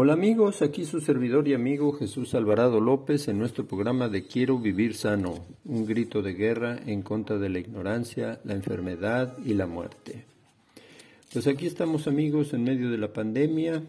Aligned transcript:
Hola 0.00 0.12
amigos, 0.12 0.62
aquí 0.62 0.84
su 0.84 1.00
servidor 1.00 1.48
y 1.48 1.54
amigo 1.54 1.92
Jesús 1.92 2.36
Alvarado 2.36 2.78
López 2.78 3.26
en 3.26 3.36
nuestro 3.36 3.66
programa 3.66 4.08
de 4.08 4.28
Quiero 4.28 4.56
vivir 4.60 4.94
sano, 4.94 5.44
un 5.64 5.86
grito 5.86 6.22
de 6.22 6.34
guerra 6.34 6.78
en 6.86 7.02
contra 7.02 7.36
de 7.36 7.48
la 7.48 7.58
ignorancia, 7.58 8.38
la 8.44 8.54
enfermedad 8.54 9.36
y 9.44 9.54
la 9.54 9.66
muerte. 9.66 10.24
Pues 11.32 11.48
aquí 11.48 11.66
estamos 11.66 12.06
amigos 12.06 12.54
en 12.54 12.62
medio 12.62 12.92
de 12.92 12.98
la 12.98 13.12
pandemia. 13.12 13.82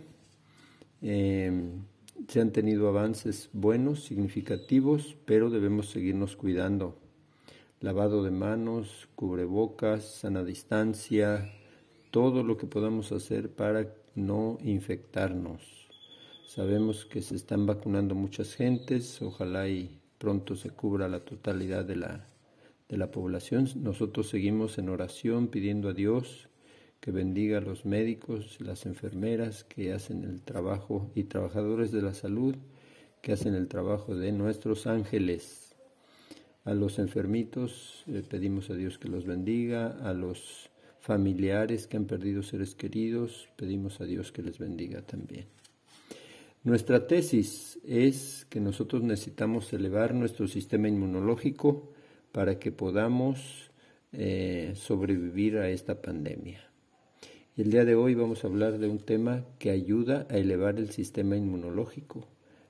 Em, 1.03 1.83
se 2.27 2.41
han 2.41 2.49
tenido 2.49 2.87
avances 2.87 3.51
buenos, 3.53 4.03
significativos, 4.03 5.15
pero 5.25 5.51
debemos 5.51 5.91
seguirnos 5.91 6.35
cuidando. 6.35 6.97
Lavado 7.81 8.23
de 8.23 8.31
manos, 8.31 9.07
cubrebocas, 9.13 10.05
sana 10.05 10.43
distancia, 10.43 11.53
todo 12.09 12.41
lo 12.41 12.57
que 12.57 12.65
podamos 12.65 13.11
hacer 13.11 13.51
para 13.51 13.93
no 14.15 14.57
infectarnos. 14.63 15.78
Sabemos 16.49 17.05
que 17.05 17.21
se 17.21 17.35
están 17.35 17.67
vacunando 17.67 18.15
muchas 18.15 18.55
gentes, 18.55 19.21
ojalá 19.21 19.69
y 19.69 19.99
pronto 20.17 20.55
se 20.55 20.71
cubra 20.71 21.07
la 21.07 21.19
totalidad 21.19 21.85
de 21.85 21.95
la, 21.95 22.25
de 22.89 22.97
la 22.97 23.11
población. 23.11 23.69
Nosotros 23.75 24.29
seguimos 24.29 24.79
en 24.79 24.89
oración 24.89 25.49
pidiendo 25.49 25.89
a 25.89 25.93
Dios 25.93 26.49
que 27.01 27.11
bendiga 27.11 27.59
a 27.59 27.61
los 27.61 27.85
médicos, 27.85 28.59
las 28.61 28.87
enfermeras 28.87 29.63
que 29.63 29.93
hacen 29.93 30.23
el 30.23 30.41
trabajo 30.41 31.11
y 31.13 31.25
trabajadores 31.25 31.91
de 31.91 32.01
la 32.01 32.15
salud 32.15 32.55
que 33.21 33.33
hacen 33.33 33.53
el 33.53 33.67
trabajo 33.67 34.15
de 34.15 34.31
nuestros 34.31 34.87
ángeles. 34.87 35.75
A 36.65 36.73
los 36.73 36.97
enfermitos 36.97 38.01
le 38.07 38.23
pedimos 38.23 38.71
a 38.71 38.73
Dios 38.73 38.97
que 38.97 39.07
los 39.07 39.27
bendiga, 39.27 39.99
a 40.01 40.13
los 40.13 40.71
familiares 40.99 41.85
que 41.85 41.97
han 41.97 42.05
perdido 42.05 42.41
seres 42.41 42.73
queridos, 42.73 43.49
pedimos 43.55 44.01
a 44.01 44.05
Dios 44.05 44.31
que 44.31 44.41
les 44.41 44.57
bendiga 44.57 45.03
también. 45.03 45.45
Nuestra 46.63 47.07
tesis 47.07 47.79
es 47.87 48.45
que 48.49 48.59
nosotros 48.59 49.01
necesitamos 49.01 49.71
elevar 49.71 50.13
nuestro 50.13 50.45
sistema 50.45 50.89
inmunológico 50.89 51.93
para 52.33 52.59
que 52.59 52.73
podamos 52.73 53.71
eh, 54.11 54.73
sobrevivir 54.75 55.57
a 55.57 55.69
esta 55.69 56.01
pandemia. 56.01 56.69
el 57.55 57.71
día 57.71 57.85
de 57.85 57.95
hoy 57.95 58.13
vamos 58.13 58.43
a 58.43 58.47
hablar 58.47 58.77
de 58.77 58.89
un 58.89 58.99
tema 58.99 59.45
que 59.57 59.69
ayuda 59.69 60.27
a 60.29 60.37
elevar 60.37 60.79
el 60.79 60.89
sistema 60.89 61.37
inmunológico, 61.37 62.27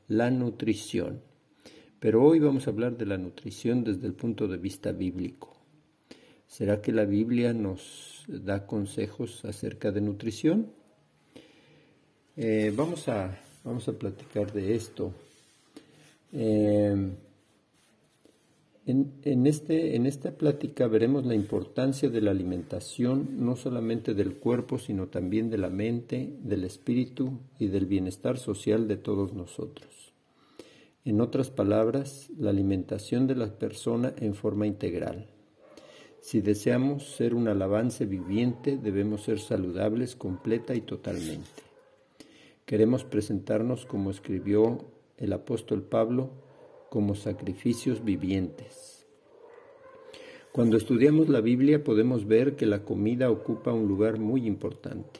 la 0.07 0.29
nutrición. 0.29 1.21
Pero 1.99 2.23
hoy 2.23 2.39
vamos 2.39 2.67
a 2.67 2.69
hablar 2.69 2.95
de 2.95 3.07
la 3.07 3.17
nutrición 3.17 3.83
desde 3.83 4.05
el 4.05 4.13
punto 4.13 4.47
de 4.47 4.57
vista 4.57 4.91
bíblico. 4.91 5.57
¿Será 6.45 6.79
que 6.79 6.91
la 6.91 7.05
Biblia 7.05 7.53
nos 7.53 8.23
da 8.27 8.67
consejos 8.67 9.43
acerca 9.45 9.91
de 9.91 10.01
nutrición? 10.01 10.71
Eh, 12.37 12.71
vamos 12.75 13.07
a 13.09 13.48
Vamos 13.63 13.87
a 13.87 13.93
platicar 13.93 14.51
de 14.53 14.75
esto. 14.75 15.11
Eh, 16.31 17.11
en, 18.85 19.45
este, 19.45 19.95
en 19.95 20.07
esta 20.07 20.31
plática 20.31 20.87
veremos 20.87 21.23
la 21.23 21.35
importancia 21.35 22.09
de 22.09 22.21
la 22.21 22.31
alimentación, 22.31 23.45
no 23.45 23.55
solamente 23.55 24.15
del 24.15 24.37
cuerpo, 24.37 24.79
sino 24.79 25.09
también 25.09 25.51
de 25.51 25.59
la 25.59 25.69
mente, 25.69 26.33
del 26.41 26.63
espíritu 26.63 27.37
y 27.59 27.67
del 27.67 27.85
bienestar 27.85 28.39
social 28.39 28.87
de 28.87 28.97
todos 28.97 29.33
nosotros. 29.33 30.13
En 31.05 31.21
otras 31.21 31.51
palabras, 31.51 32.31
la 32.35 32.49
alimentación 32.49 33.27
de 33.27 33.35
la 33.35 33.59
persona 33.59 34.13
en 34.17 34.33
forma 34.33 34.65
integral. 34.65 35.27
Si 36.19 36.41
deseamos 36.41 37.15
ser 37.15 37.35
un 37.35 37.47
alabanza 37.47 38.05
viviente, 38.05 38.77
debemos 38.77 39.21
ser 39.21 39.39
saludables 39.39 40.15
completa 40.15 40.73
y 40.73 40.81
totalmente. 40.81 41.68
Queremos 42.69 43.03
presentarnos, 43.03 43.87
como 43.87 44.11
escribió 44.11 44.77
el 45.17 45.33
apóstol 45.33 45.81
Pablo, 45.81 46.29
como 46.91 47.15
sacrificios 47.15 48.05
vivientes. 48.05 49.07
Cuando 50.51 50.77
estudiamos 50.77 51.29
la 51.29 51.41
Biblia 51.41 51.83
podemos 51.83 52.27
ver 52.27 52.55
que 52.55 52.67
la 52.67 52.83
comida 52.83 53.31
ocupa 53.31 53.73
un 53.73 53.87
lugar 53.87 54.19
muy 54.19 54.45
importante. 54.45 55.19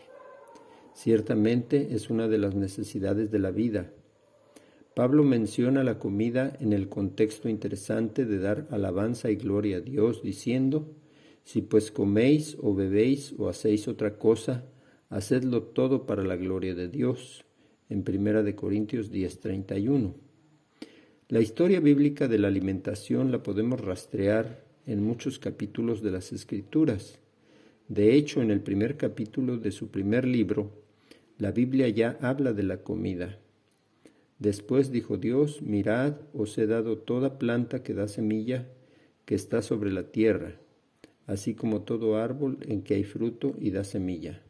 Ciertamente 0.94 1.96
es 1.96 2.12
una 2.12 2.28
de 2.28 2.38
las 2.38 2.54
necesidades 2.54 3.32
de 3.32 3.40
la 3.40 3.50
vida. 3.50 3.94
Pablo 4.94 5.24
menciona 5.24 5.84
la 5.84 5.98
comida 5.98 6.56
en 6.60 6.72
el 6.72 6.88
contexto 6.88 7.50
interesante 7.50 8.26
de 8.26 8.38
dar 8.38 8.68
alabanza 8.70 9.32
y 9.32 9.38
gloria 9.38 9.78
a 9.78 9.82
Dios, 9.82 10.22
diciendo, 10.22 10.86
Si 11.46 11.64
pues 11.64 11.90
coméis 11.90 12.58
o 12.62 12.76
bebéis 12.76 13.34
o 13.40 13.50
hacéis 13.50 13.88
otra 13.88 14.20
cosa, 14.20 14.66
hacedlo 15.10 15.64
todo 15.64 16.06
para 16.06 16.24
la 16.24 16.36
gloria 16.36 16.76
de 16.76 16.88
Dios. 16.88 17.46
En 17.90 18.04
1 18.04 18.44
de 18.44 18.56
Corintios 18.56 19.12
10:31. 19.12 20.14
La 21.28 21.42
historia 21.42 21.80
bíblica 21.80 22.28
de 22.28 22.40
la 22.40 22.48
alimentación 22.48 23.32
la 23.32 23.44
podemos 23.44 23.82
rastrear 23.82 24.64
en 24.86 25.04
muchos 25.04 25.40
capítulos 25.40 26.02
de 26.02 26.12
las 26.12 26.32
Escrituras. 26.32 27.20
De 27.88 28.14
hecho, 28.14 28.42
en 28.42 28.52
el 28.52 28.62
primer 28.62 28.98
capítulo 28.98 29.58
de 29.58 29.72
su 29.72 29.90
primer 29.90 30.26
libro, 30.26 30.72
la 31.38 31.52
Biblia 31.52 31.88
ya 31.90 32.18
habla 32.22 32.54
de 32.54 32.64
la 32.64 32.84
comida. 32.84 33.40
Después 34.38 34.92
dijo 34.92 35.18
Dios, 35.18 35.62
mirad, 35.62 36.18
os 36.34 36.58
he 36.58 36.66
dado 36.66 36.98
toda 36.98 37.40
planta 37.40 37.84
que 37.84 37.94
da 37.94 38.08
semilla 38.08 38.68
que 39.26 39.36
está 39.36 39.62
sobre 39.62 39.92
la 39.92 40.12
tierra, 40.12 40.56
así 41.28 41.56
como 41.56 41.82
todo 41.82 42.18
árbol 42.18 42.58
en 42.62 42.82
que 42.82 42.96
hay 42.96 43.04
fruto 43.04 43.56
y 43.60 43.72
da 43.72 43.84
semilla. 43.84 44.42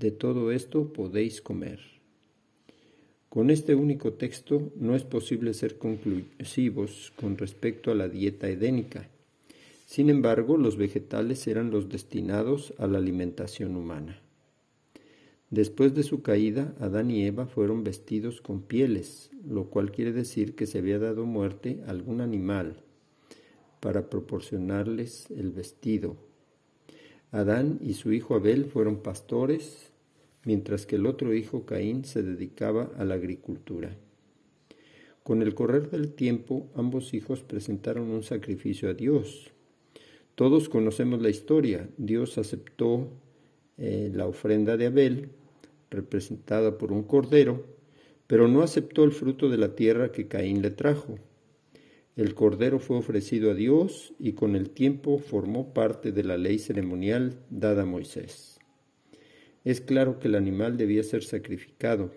De 0.00 0.10
todo 0.10 0.50
esto 0.50 0.94
podéis 0.94 1.42
comer. 1.42 1.78
Con 3.28 3.50
este 3.50 3.74
único 3.74 4.14
texto 4.14 4.72
no 4.76 4.96
es 4.96 5.04
posible 5.04 5.52
ser 5.52 5.76
conclusivos 5.76 7.12
con 7.16 7.36
respecto 7.36 7.90
a 7.90 7.94
la 7.94 8.08
dieta 8.08 8.48
edénica. 8.48 9.10
Sin 9.84 10.08
embargo, 10.08 10.56
los 10.56 10.78
vegetales 10.78 11.46
eran 11.46 11.70
los 11.70 11.90
destinados 11.90 12.72
a 12.78 12.86
la 12.86 12.96
alimentación 12.96 13.76
humana. 13.76 14.22
Después 15.50 15.94
de 15.94 16.02
su 16.02 16.22
caída, 16.22 16.74
Adán 16.80 17.10
y 17.10 17.26
Eva 17.26 17.44
fueron 17.44 17.84
vestidos 17.84 18.40
con 18.40 18.62
pieles, 18.62 19.30
lo 19.46 19.64
cual 19.66 19.92
quiere 19.92 20.12
decir 20.12 20.54
que 20.54 20.66
se 20.66 20.78
había 20.78 20.98
dado 20.98 21.26
muerte 21.26 21.82
a 21.86 21.90
algún 21.90 22.22
animal 22.22 22.76
para 23.80 24.08
proporcionarles 24.08 25.30
el 25.30 25.50
vestido. 25.50 26.16
Adán 27.32 27.78
y 27.82 27.92
su 27.94 28.14
hijo 28.14 28.34
Abel 28.34 28.64
fueron 28.64 29.02
pastores 29.02 29.89
mientras 30.44 30.86
que 30.86 30.96
el 30.96 31.06
otro 31.06 31.34
hijo 31.34 31.66
Caín 31.66 32.04
se 32.04 32.22
dedicaba 32.22 32.90
a 32.96 33.04
la 33.04 33.14
agricultura. 33.14 33.96
Con 35.22 35.42
el 35.42 35.54
correr 35.54 35.90
del 35.90 36.12
tiempo, 36.12 36.70
ambos 36.74 37.12
hijos 37.14 37.42
presentaron 37.42 38.10
un 38.10 38.22
sacrificio 38.22 38.88
a 38.88 38.94
Dios. 38.94 39.52
Todos 40.34 40.68
conocemos 40.68 41.20
la 41.20 41.28
historia. 41.28 41.88
Dios 41.98 42.38
aceptó 42.38 43.08
eh, 43.76 44.10
la 44.14 44.26
ofrenda 44.26 44.76
de 44.76 44.86
Abel, 44.86 45.28
representada 45.90 46.78
por 46.78 46.92
un 46.92 47.02
cordero, 47.02 47.66
pero 48.26 48.48
no 48.48 48.62
aceptó 48.62 49.04
el 49.04 49.12
fruto 49.12 49.50
de 49.50 49.58
la 49.58 49.74
tierra 49.74 50.12
que 50.12 50.28
Caín 50.28 50.62
le 50.62 50.70
trajo. 50.70 51.18
El 52.16 52.34
cordero 52.34 52.78
fue 52.78 52.96
ofrecido 52.96 53.50
a 53.50 53.54
Dios 53.54 54.14
y 54.18 54.32
con 54.32 54.56
el 54.56 54.70
tiempo 54.70 55.18
formó 55.18 55.74
parte 55.74 56.12
de 56.12 56.24
la 56.24 56.38
ley 56.38 56.58
ceremonial 56.58 57.38
dada 57.50 57.82
a 57.82 57.86
Moisés 57.86 58.59
es 59.64 59.80
claro 59.80 60.18
que 60.18 60.28
el 60.28 60.34
animal 60.34 60.76
debía 60.76 61.02
ser 61.02 61.22
sacrificado. 61.22 62.12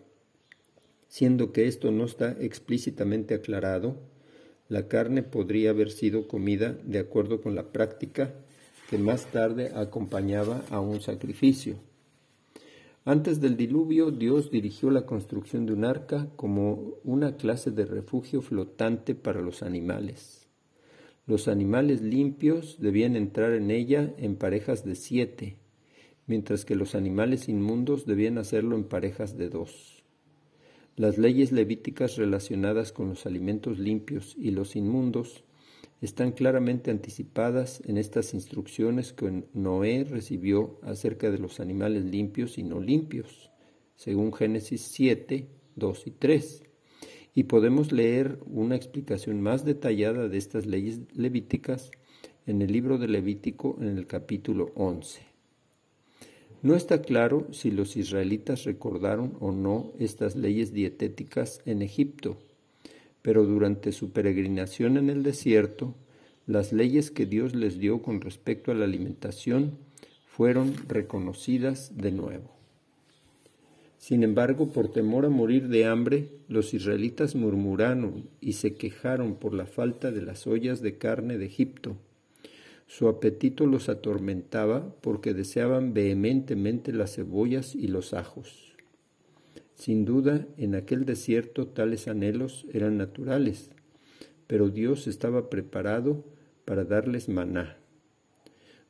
Siendo 1.07 1.51
que 1.51 1.67
esto 1.67 1.91
no 1.91 2.05
está 2.05 2.31
explícitamente 2.39 3.35
aclarado, 3.35 3.97
la 4.69 4.87
carne 4.87 5.23
podría 5.23 5.71
haber 5.71 5.91
sido 5.91 6.27
comida 6.27 6.77
de 6.83 6.99
acuerdo 6.99 7.41
con 7.41 7.53
la 7.53 7.71
práctica 7.71 8.33
que 8.89 8.97
más 8.97 9.25
tarde 9.27 9.71
acompañaba 9.75 10.63
a 10.69 10.79
un 10.79 11.01
sacrificio. 11.01 11.75
Antes 13.05 13.41
del 13.41 13.57
diluvio, 13.57 14.11
Dios 14.11 14.49
dirigió 14.49 14.89
la 14.89 15.05
construcción 15.05 15.65
de 15.65 15.73
un 15.73 15.83
arca 15.83 16.29
como 16.37 16.93
una 17.03 17.35
clase 17.35 17.71
de 17.71 17.85
refugio 17.85 18.41
flotante 18.41 19.13
para 19.13 19.41
los 19.41 19.61
animales. 19.61 20.47
Los 21.27 21.49
animales 21.49 22.01
limpios 22.01 22.77
debían 22.79 23.17
entrar 23.17 23.53
en 23.53 23.71
ella 23.71 24.13
en 24.17 24.37
parejas 24.37 24.85
de 24.85 24.95
siete, 24.95 25.57
mientras 26.27 26.65
que 26.65 26.75
los 26.75 26.95
animales 26.95 27.49
inmundos 27.49 28.05
debían 28.05 28.37
hacerlo 28.37 28.75
en 28.75 28.85
parejas 28.85 29.37
de 29.37 29.49
dos. 29.49 30.03
Las 30.95 31.17
leyes 31.17 31.51
levíticas 31.51 32.17
relacionadas 32.17 32.91
con 32.91 33.09
los 33.09 33.25
alimentos 33.25 33.79
limpios 33.79 34.35
y 34.37 34.51
los 34.51 34.75
inmundos 34.75 35.43
están 36.01 36.33
claramente 36.33 36.91
anticipadas 36.91 37.81
en 37.85 37.97
estas 37.97 38.33
instrucciones 38.33 39.13
que 39.13 39.45
Noé 39.53 40.03
recibió 40.03 40.79
acerca 40.83 41.31
de 41.31 41.39
los 41.39 41.59
animales 41.59 42.03
limpios 42.03 42.57
y 42.57 42.63
no 42.63 42.79
limpios, 42.79 43.49
según 43.95 44.33
Génesis 44.33 44.81
7, 44.81 45.47
2 45.75 46.07
y 46.07 46.11
3. 46.11 46.63
Y 47.35 47.43
podemos 47.45 47.91
leer 47.91 48.37
una 48.45 48.75
explicación 48.75 49.41
más 49.41 49.65
detallada 49.65 50.27
de 50.27 50.37
estas 50.37 50.65
leyes 50.65 50.99
levíticas 51.15 51.89
en 52.45 52.61
el 52.61 52.71
libro 52.71 52.97
de 52.97 53.07
Levítico 53.07 53.77
en 53.79 53.97
el 53.97 54.05
capítulo 54.05 54.71
11. 54.75 55.32
No 56.63 56.77
está 56.77 57.01
claro 57.01 57.45
si 57.51 57.71
los 57.71 57.97
israelitas 57.97 58.63
recordaron 58.63 59.33
o 59.41 59.51
no 59.51 59.91
estas 59.99 60.37
leyes 60.37 60.71
dietéticas 60.71 61.61
en 61.65 61.81
Egipto, 61.81 62.37
pero 63.21 63.45
durante 63.45 63.91
su 63.91 64.11
peregrinación 64.11 64.95
en 64.95 65.09
el 65.09 65.23
desierto, 65.23 65.93
las 66.47 66.71
leyes 66.71 67.11
que 67.11 67.25
Dios 67.25 67.53
les 67.53 67.79
dio 67.79 68.01
con 68.01 68.21
respecto 68.21 68.71
a 68.71 68.75
la 68.75 68.85
alimentación 68.85 69.77
fueron 70.25 70.73
reconocidas 70.87 71.97
de 71.97 72.13
nuevo. 72.13 72.49
Sin 73.97 74.23
embargo, 74.23 74.71
por 74.71 74.89
temor 74.89 75.25
a 75.25 75.29
morir 75.29 75.67
de 75.67 75.85
hambre, 75.85 76.29
los 76.47 76.73
israelitas 76.73 77.35
murmuraron 77.35 78.29
y 78.39 78.53
se 78.53 78.75
quejaron 78.75 79.35
por 79.35 79.53
la 79.53 79.65
falta 79.65 80.11
de 80.11 80.21
las 80.21 80.47
ollas 80.47 80.81
de 80.81 80.97
carne 80.97 81.37
de 81.37 81.45
Egipto. 81.45 81.97
Su 82.87 83.07
apetito 83.07 83.65
los 83.65 83.89
atormentaba 83.89 84.95
porque 85.01 85.33
deseaban 85.33 85.93
vehementemente 85.93 86.93
las 86.93 87.15
cebollas 87.15 87.75
y 87.75 87.87
los 87.87 88.13
ajos. 88.13 88.75
Sin 89.73 90.05
duda, 90.05 90.47
en 90.57 90.75
aquel 90.75 91.05
desierto 91.05 91.67
tales 91.67 92.07
anhelos 92.07 92.65
eran 92.71 92.97
naturales, 92.97 93.71
pero 94.47 94.69
Dios 94.69 95.07
estaba 95.07 95.49
preparado 95.49 96.23
para 96.65 96.85
darles 96.85 97.29
maná. 97.29 97.77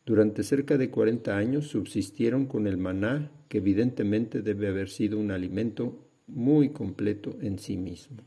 Durante 0.05 0.43
cerca 0.43 0.77
de 0.77 0.89
cuarenta 0.89 1.37
años 1.37 1.67
subsistieron 1.67 2.45
con 2.45 2.67
el 2.67 2.77
maná, 2.77 3.31
que 3.47 3.59
evidentemente 3.59 4.41
debe 4.41 4.67
haber 4.67 4.89
sido 4.89 5.17
un 5.17 5.31
alimento 5.31 5.97
muy 6.27 6.69
completo 6.69 7.37
en 7.41 7.57
sí 7.57 7.77
mismo. 7.77 8.17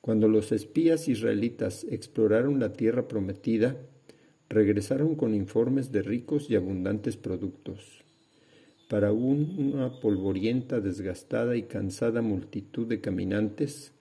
Cuando 0.00 0.28
los 0.28 0.52
espías 0.52 1.08
israelitas 1.08 1.84
exploraron 1.90 2.60
la 2.60 2.72
tierra 2.72 3.08
prometida, 3.08 3.76
regresaron 4.54 5.14
con 5.14 5.34
informes 5.34 5.92
de 5.92 6.02
ricos 6.02 6.48
y 6.48 6.56
abundantes 6.56 7.16
productos. 7.16 8.02
Para 8.88 9.12
una 9.12 10.00
polvorienta, 10.00 10.80
desgastada 10.80 11.56
y 11.56 11.64
cansada 11.64 12.22
multitud 12.22 12.86
de 12.86 13.00
caminantes, 13.00 13.92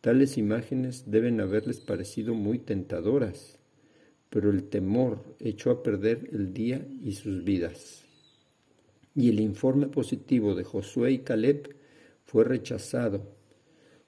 tales 0.00 0.38
imágenes 0.38 1.10
deben 1.10 1.40
haberles 1.40 1.80
parecido 1.80 2.34
muy 2.34 2.58
tentadoras 2.58 3.58
pero 4.34 4.50
el 4.50 4.64
temor 4.64 5.22
echó 5.38 5.70
a 5.70 5.84
perder 5.84 6.28
el 6.32 6.52
día 6.52 6.84
y 7.04 7.12
sus 7.12 7.44
vidas. 7.44 8.04
Y 9.14 9.28
el 9.28 9.38
informe 9.38 9.86
positivo 9.86 10.56
de 10.56 10.64
Josué 10.64 11.12
y 11.12 11.18
Caleb 11.18 11.76
fue 12.24 12.42
rechazado. 12.42 13.33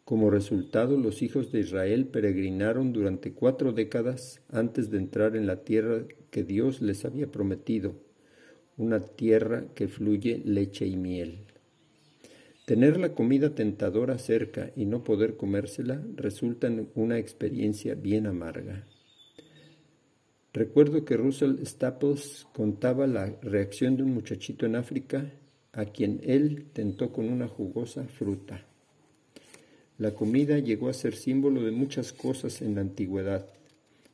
Como 0.06 0.30
resultado, 0.30 0.96
los 0.96 1.20
hijos 1.20 1.50
de 1.50 1.58
Israel 1.58 2.06
peregrinaron 2.06 2.92
durante 2.92 3.32
cuatro 3.32 3.72
décadas 3.72 4.40
antes 4.52 4.88
de 4.88 4.98
entrar 4.98 5.34
en 5.34 5.48
la 5.48 5.64
tierra 5.64 6.04
que 6.30 6.44
Dios 6.44 6.80
les 6.80 7.04
había 7.04 7.26
prometido, 7.26 7.96
una 8.76 9.00
tierra 9.00 9.64
que 9.74 9.88
fluye 9.88 10.40
leche 10.44 10.86
y 10.86 10.96
miel. 10.96 11.38
Tener 12.66 13.00
la 13.00 13.14
comida 13.14 13.56
tentadora 13.56 14.16
cerca 14.18 14.70
y 14.76 14.84
no 14.84 15.02
poder 15.02 15.36
comérsela 15.36 16.00
resulta 16.14 16.68
en 16.68 16.88
una 16.94 17.18
experiencia 17.18 17.96
bien 17.96 18.28
amarga. 18.28 18.86
Recuerdo 20.52 21.04
que 21.04 21.16
Russell 21.16 21.64
Staples 21.64 22.46
contaba 22.52 23.08
la 23.08 23.26
reacción 23.42 23.96
de 23.96 24.04
un 24.04 24.14
muchachito 24.14 24.66
en 24.66 24.76
África 24.76 25.32
a 25.72 25.86
quien 25.86 26.20
él 26.22 26.66
tentó 26.72 27.12
con 27.12 27.28
una 27.28 27.48
jugosa 27.48 28.04
fruta. 28.04 28.64
La 29.98 30.14
comida 30.14 30.58
llegó 30.58 30.88
a 30.88 30.92
ser 30.92 31.16
símbolo 31.16 31.62
de 31.62 31.70
muchas 31.70 32.12
cosas 32.12 32.60
en 32.60 32.74
la 32.74 32.82
antigüedad 32.82 33.46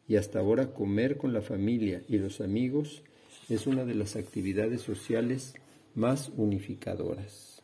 y 0.07 0.17
hasta 0.17 0.39
ahora 0.39 0.73
comer 0.73 1.17
con 1.17 1.33
la 1.33 1.43
familia 1.43 2.03
y 2.09 2.19
los 2.19 2.41
amigos 2.41 3.03
es 3.49 3.67
una 3.67 3.85
de 3.85 3.95
las 3.95 4.15
actividades 4.15 4.81
sociales 4.81 5.55
más 5.95 6.31
unificadoras. 6.37 7.63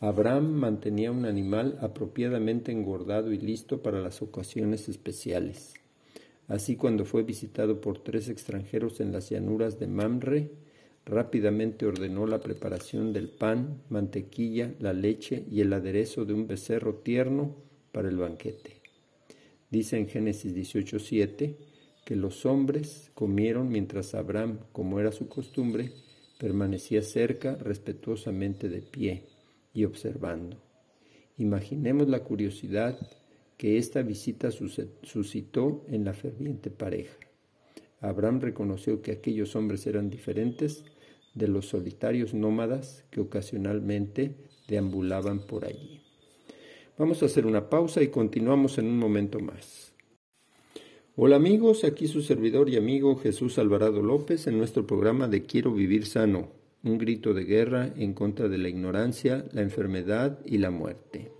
Abraham 0.00 0.52
mantenía 0.52 1.10
un 1.10 1.24
animal 1.24 1.78
apropiadamente 1.80 2.70
engordado 2.70 3.32
y 3.32 3.38
listo 3.38 3.82
para 3.82 4.00
las 4.00 4.20
ocasiones 4.20 4.90
especiales. 4.90 5.72
Así 6.48 6.76
cuando 6.76 7.06
fue 7.06 7.22
visitado 7.22 7.80
por 7.80 7.98
tres 7.98 8.28
extranjeros 8.28 9.00
en 9.00 9.12
las 9.12 9.30
llanuras 9.30 9.78
de 9.78 9.86
Mamre, 9.86 10.50
rápidamente 11.06 11.86
ordenó 11.86 12.26
la 12.26 12.40
preparación 12.40 13.12
del 13.12 13.28
pan, 13.28 13.80
mantequilla, 13.88 14.74
la 14.80 14.92
leche 14.92 15.44
y 15.50 15.60
el 15.60 15.72
aderezo 15.72 16.24
de 16.24 16.34
un 16.34 16.48
becerro 16.48 16.96
tierno 16.96 17.54
para 17.92 18.08
el 18.08 18.18
banquete. 18.18 18.82
Dice 19.70 19.98
en 19.98 20.08
Génesis 20.08 20.52
18:7 20.52 21.56
que 22.04 22.16
los 22.16 22.44
hombres 22.44 23.10
comieron 23.14 23.68
mientras 23.68 24.14
Abraham, 24.14 24.58
como 24.72 25.00
era 25.00 25.12
su 25.12 25.28
costumbre, 25.28 25.92
permanecía 26.38 27.02
cerca 27.02 27.54
respetuosamente 27.54 28.68
de 28.68 28.82
pie 28.82 29.24
y 29.72 29.84
observando. 29.84 30.58
Imaginemos 31.38 32.08
la 32.08 32.20
curiosidad 32.20 32.98
que 33.56 33.78
esta 33.78 34.02
visita 34.02 34.50
suscitó 34.50 35.84
en 35.88 36.04
la 36.04 36.14
ferviente 36.14 36.70
pareja. 36.70 37.16
Abraham 38.00 38.40
reconoció 38.40 39.00
que 39.02 39.12
aquellos 39.12 39.56
hombres 39.56 39.86
eran 39.86 40.10
diferentes 40.10 40.84
de 41.36 41.46
los 41.46 41.68
solitarios 41.68 42.34
nómadas 42.34 43.04
que 43.10 43.20
ocasionalmente 43.20 44.34
deambulaban 44.66 45.46
por 45.46 45.64
allí. 45.64 46.00
Vamos 46.98 47.22
a 47.22 47.26
hacer 47.26 47.46
una 47.46 47.70
pausa 47.70 48.02
y 48.02 48.08
continuamos 48.08 48.78
en 48.78 48.86
un 48.86 48.98
momento 48.98 49.38
más. 49.38 49.92
Hola 51.14 51.36
amigos, 51.36 51.84
aquí 51.84 52.08
su 52.08 52.22
servidor 52.22 52.68
y 52.68 52.76
amigo 52.76 53.16
Jesús 53.16 53.58
Alvarado 53.58 54.02
López 54.02 54.46
en 54.46 54.58
nuestro 54.58 54.86
programa 54.86 55.28
de 55.28 55.42
Quiero 55.42 55.72
vivir 55.72 56.06
sano, 56.06 56.48
un 56.82 56.98
grito 56.98 57.34
de 57.34 57.44
guerra 57.44 57.92
en 57.96 58.14
contra 58.14 58.48
de 58.48 58.58
la 58.58 58.68
ignorancia, 58.68 59.44
la 59.52 59.62
enfermedad 59.62 60.40
y 60.44 60.58
la 60.58 60.70
muerte. 60.70 61.30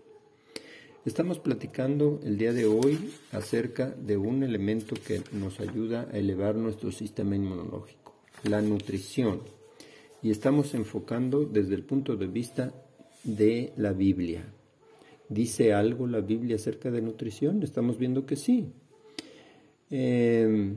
Estamos 1.07 1.39
platicando 1.39 2.21
el 2.25 2.37
día 2.37 2.53
de 2.53 2.67
hoy 2.67 2.99
acerca 3.33 3.91
de 3.91 4.17
un 4.17 4.43
elemento 4.43 4.97
que 5.07 5.23
nos 5.33 5.61
ayuda 5.61 6.09
a 6.13 6.19
elevar 6.19 6.57
nuestro 6.57 6.91
sistema 6.91 7.37
inmunológico, 7.37 8.15
la 8.45 8.61
nutrición. 8.61 9.56
Y 10.23 10.31
estamos 10.31 10.75
enfocando 10.75 11.45
desde 11.45 11.75
el 11.75 11.85
punto 11.85 12.17
de 12.17 12.27
vista 12.27 12.73
de 13.23 13.73
la 13.77 13.93
Biblia. 13.93 14.45
¿Dice 15.29 15.73
algo 15.73 16.07
la 16.07 16.21
Biblia 16.21 16.57
acerca 16.57 16.91
de 16.91 17.03
nutrición? 17.03 17.63
Estamos 17.63 17.99
viendo 17.99 18.27
que 18.27 18.37
sí. 18.37 18.73
Em, 19.91 20.77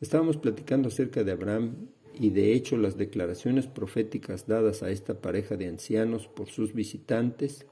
estábamos 0.00 0.36
platicando 0.36 0.88
acerca 0.88 1.24
de 1.24 1.32
Abraham 1.32 1.88
y 2.18 2.30
de 2.30 2.52
hecho 2.54 2.76
las 2.76 2.96
declaraciones 2.96 3.66
proféticas 3.66 4.46
dadas 4.46 4.82
a 4.82 4.90
esta 4.90 5.20
pareja 5.20 5.56
de 5.56 5.66
ancianos 5.66 6.28
por 6.28 6.48
sus 6.48 6.74
visitantes 6.74 7.66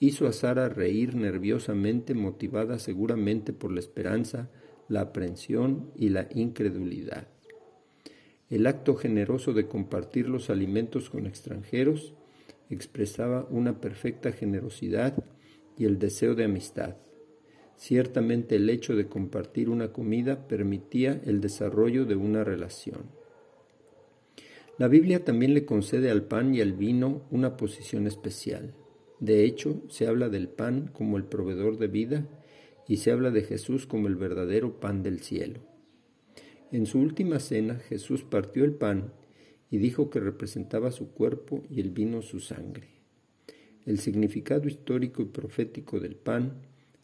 hizo 0.00 0.26
a 0.26 0.32
Sara 0.32 0.68
reír 0.68 1.14
nerviosamente, 1.14 2.14
motivada 2.14 2.80
seguramente 2.80 3.52
por 3.52 3.70
la 3.70 3.78
esperanza, 3.78 4.50
la 4.88 5.02
aprensión 5.02 5.92
y 5.94 6.08
la 6.08 6.28
incredulidad. 6.34 7.28
El 8.52 8.66
acto 8.66 8.96
generoso 8.96 9.54
de 9.54 9.66
compartir 9.66 10.28
los 10.28 10.50
alimentos 10.50 11.08
con 11.08 11.26
extranjeros 11.26 12.12
expresaba 12.68 13.46
una 13.48 13.80
perfecta 13.80 14.30
generosidad 14.30 15.24
y 15.78 15.86
el 15.86 15.98
deseo 15.98 16.34
de 16.34 16.44
amistad. 16.44 16.96
Ciertamente 17.76 18.56
el 18.56 18.68
hecho 18.68 18.94
de 18.94 19.06
compartir 19.06 19.70
una 19.70 19.90
comida 19.90 20.48
permitía 20.48 21.18
el 21.24 21.40
desarrollo 21.40 22.04
de 22.04 22.14
una 22.14 22.44
relación. 22.44 23.06
La 24.76 24.86
Biblia 24.86 25.24
también 25.24 25.54
le 25.54 25.64
concede 25.64 26.10
al 26.10 26.24
pan 26.24 26.54
y 26.54 26.60
al 26.60 26.74
vino 26.74 27.22
una 27.30 27.56
posición 27.56 28.06
especial. 28.06 28.74
De 29.18 29.46
hecho, 29.46 29.80
se 29.88 30.06
habla 30.06 30.28
del 30.28 30.48
pan 30.48 30.90
como 30.92 31.16
el 31.16 31.24
proveedor 31.24 31.78
de 31.78 31.86
vida 31.86 32.28
y 32.86 32.98
se 32.98 33.12
habla 33.12 33.30
de 33.30 33.44
Jesús 33.44 33.86
como 33.86 34.08
el 34.08 34.16
verdadero 34.16 34.78
pan 34.78 35.02
del 35.02 35.20
cielo. 35.20 35.71
En 36.72 36.86
su 36.86 37.00
última 37.00 37.38
cena 37.38 37.74
Jesús 37.74 38.22
partió 38.22 38.64
el 38.64 38.72
pan 38.72 39.12
y 39.70 39.76
dijo 39.76 40.08
que 40.08 40.20
representaba 40.20 40.90
su 40.90 41.10
cuerpo 41.10 41.62
y 41.68 41.80
el 41.80 41.90
vino 41.90 42.22
su 42.22 42.40
sangre. 42.40 42.88
El 43.84 43.98
significado 43.98 44.68
histórico 44.68 45.20
y 45.20 45.26
profético 45.26 46.00
del 46.00 46.16
pan 46.16 46.54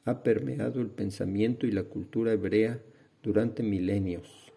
ha 0.06 0.22
permeado 0.22 0.80
el 0.80 0.88
pensamiento 0.88 1.66
y 1.66 1.72
la 1.72 1.82
cultura 1.82 2.32
hebrea 2.32 2.80
durante 3.22 3.62
milenios, 3.62 4.52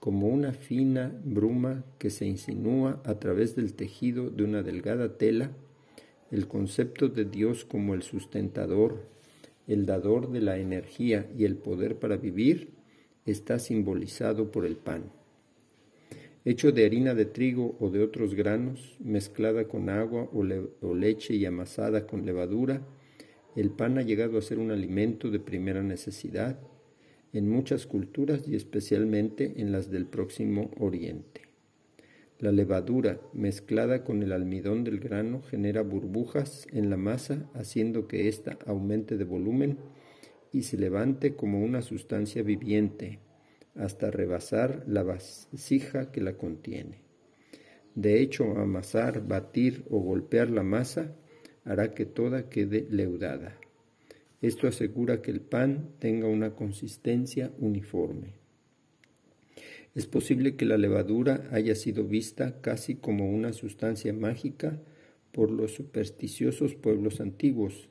como 0.00 0.26
una 0.26 0.52
fina 0.52 1.12
bruma 1.24 1.84
que 1.98 2.10
se 2.10 2.26
insinúa 2.26 3.00
a 3.04 3.20
través 3.20 3.54
del 3.54 3.74
tejido 3.74 4.30
de 4.30 4.42
una 4.42 4.64
delgada 4.64 5.16
tela 5.16 5.52
el 6.32 6.48
concepto 6.48 7.08
de 7.08 7.24
Dios 7.24 7.64
como 7.64 7.94
el 7.94 8.02
sustentador, 8.02 9.04
el 9.68 9.86
dador 9.86 10.32
de 10.32 10.40
la 10.40 10.58
energía 10.58 11.30
y 11.38 11.44
el 11.44 11.56
poder 11.56 12.00
para 12.00 12.16
vivir 12.16 12.79
está 13.26 13.58
simbolizado 13.58 14.50
por 14.50 14.66
el 14.66 14.76
pan. 14.76 15.04
Hecho 16.44 16.72
de 16.72 16.86
harina 16.86 17.14
de 17.14 17.26
trigo 17.26 17.76
o 17.80 17.90
de 17.90 18.02
otros 18.02 18.34
granos, 18.34 18.96
mezclada 18.98 19.68
con 19.68 19.90
agua 19.90 20.28
o, 20.32 20.94
leche 20.94 21.34
y 21.34 21.44
amasada 21.44 22.06
con 22.06 22.24
levadura, 22.24 22.80
el 23.56 23.70
pan 23.70 23.98
ha 23.98 24.02
llegado 24.02 24.38
a 24.38 24.42
ser 24.42 24.58
un 24.58 24.70
alimento 24.70 25.30
de 25.30 25.38
primera 25.38 25.82
necesidad 25.82 26.58
en 27.32 27.48
muchas 27.48 27.86
culturas 27.86 28.48
y 28.48 28.56
especialmente 28.56 29.54
en 29.56 29.70
las 29.70 29.90
del 29.90 30.06
próximo 30.06 30.70
Oriente. 30.78 31.42
La 32.38 32.52
levadura 32.52 33.20
mezclada 33.34 34.02
con 34.02 34.22
el 34.22 34.32
almidón 34.32 34.82
del 34.82 34.98
grano 34.98 35.42
genera 35.42 35.82
burbujas 35.82 36.66
en 36.72 36.88
la 36.88 36.96
masa 36.96 37.50
haciendo 37.52 38.08
que 38.08 38.28
ésta 38.28 38.58
aumente 38.66 39.18
de 39.18 39.24
volumen 39.24 39.76
y 40.52 40.62
se 40.62 40.76
levante 40.76 41.34
como 41.34 41.62
una 41.62 41.82
sustancia 41.82 42.42
viviente 42.42 43.18
hasta 43.74 44.10
rebasar 44.10 44.84
la 44.86 45.02
vasija 45.02 46.10
que 46.10 46.20
la 46.20 46.34
contiene. 46.34 46.98
De 47.94 48.20
hecho, 48.20 48.56
amasar, 48.58 49.26
batir 49.26 49.84
o 49.90 50.00
golpear 50.00 50.50
la 50.50 50.62
masa 50.62 51.14
hará 51.64 51.92
que 51.92 52.06
toda 52.06 52.48
quede 52.48 52.86
leudada. 52.90 53.58
Esto 54.40 54.66
asegura 54.66 55.20
que 55.20 55.30
el 55.30 55.40
pan 55.40 55.90
tenga 55.98 56.26
una 56.26 56.54
consistencia 56.54 57.52
uniforme. 57.58 58.40
Es 59.94 60.06
posible 60.06 60.56
que 60.56 60.64
la 60.64 60.78
levadura 60.78 61.48
haya 61.50 61.74
sido 61.74 62.04
vista 62.04 62.60
casi 62.60 62.94
como 62.94 63.30
una 63.30 63.52
sustancia 63.52 64.12
mágica 64.12 64.80
por 65.32 65.50
los 65.50 65.74
supersticiosos 65.74 66.74
pueblos 66.74 67.20
antiguos, 67.20 67.89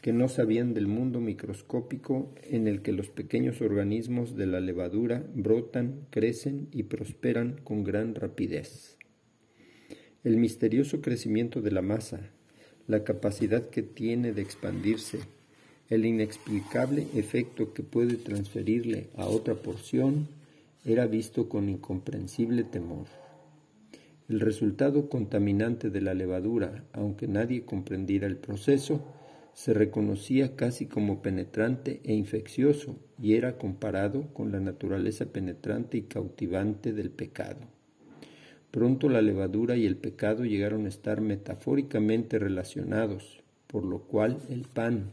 que 0.00 0.12
no 0.12 0.28
sabían 0.28 0.74
del 0.74 0.86
mundo 0.86 1.20
microscópico 1.20 2.32
en 2.42 2.68
el 2.68 2.82
que 2.82 2.92
los 2.92 3.08
pequeños 3.08 3.60
organismos 3.60 4.36
de 4.36 4.46
la 4.46 4.60
levadura 4.60 5.24
brotan, 5.34 6.06
crecen 6.10 6.68
y 6.72 6.84
prosperan 6.84 7.60
con 7.64 7.82
gran 7.82 8.14
rapidez. 8.14 8.96
El 10.22 10.36
misterioso 10.36 11.00
crecimiento 11.00 11.60
de 11.60 11.70
la 11.70 11.82
masa, 11.82 12.20
la 12.86 13.04
capacidad 13.04 13.68
que 13.68 13.82
tiene 13.82 14.32
de 14.32 14.42
expandirse, 14.42 15.20
el 15.88 16.04
inexplicable 16.04 17.06
efecto 17.14 17.72
que 17.72 17.82
puede 17.82 18.16
transferirle 18.16 19.08
a 19.16 19.26
otra 19.26 19.54
porción, 19.54 20.28
era 20.84 21.06
visto 21.06 21.48
con 21.48 21.68
incomprensible 21.68 22.62
temor. 22.62 23.06
El 24.28 24.40
resultado 24.40 25.08
contaminante 25.08 25.90
de 25.90 26.00
la 26.00 26.14
levadura, 26.14 26.84
aunque 26.92 27.28
nadie 27.28 27.64
comprendiera 27.64 28.26
el 28.26 28.36
proceso, 28.36 29.04
se 29.56 29.72
reconocía 29.72 30.54
casi 30.54 30.84
como 30.84 31.22
penetrante 31.22 32.02
e 32.04 32.12
infeccioso 32.12 32.98
y 33.18 33.36
era 33.36 33.56
comparado 33.56 34.26
con 34.34 34.52
la 34.52 34.60
naturaleza 34.60 35.32
penetrante 35.32 35.96
y 35.96 36.02
cautivante 36.02 36.92
del 36.92 37.08
pecado. 37.08 37.60
Pronto 38.70 39.08
la 39.08 39.22
levadura 39.22 39.74
y 39.78 39.86
el 39.86 39.96
pecado 39.96 40.44
llegaron 40.44 40.84
a 40.84 40.90
estar 40.90 41.22
metafóricamente 41.22 42.38
relacionados, 42.38 43.42
por 43.66 43.82
lo 43.86 44.00
cual 44.00 44.42
el 44.50 44.66
pan, 44.66 45.12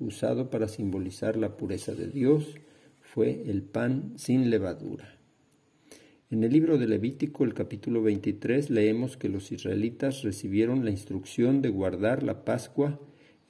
usado 0.00 0.48
para 0.48 0.68
simbolizar 0.68 1.36
la 1.36 1.58
pureza 1.58 1.92
de 1.92 2.06
Dios, 2.06 2.54
fue 3.02 3.50
el 3.50 3.60
pan 3.60 4.14
sin 4.16 4.48
levadura. 4.48 5.18
En 6.30 6.42
el 6.42 6.54
libro 6.54 6.78
de 6.78 6.88
Levítico, 6.88 7.44
el 7.44 7.52
capítulo 7.52 8.02
23, 8.02 8.70
leemos 8.70 9.18
que 9.18 9.28
los 9.28 9.52
israelitas 9.52 10.22
recibieron 10.22 10.86
la 10.86 10.90
instrucción 10.90 11.60
de 11.60 11.68
guardar 11.68 12.22
la 12.22 12.46
Pascua 12.46 12.98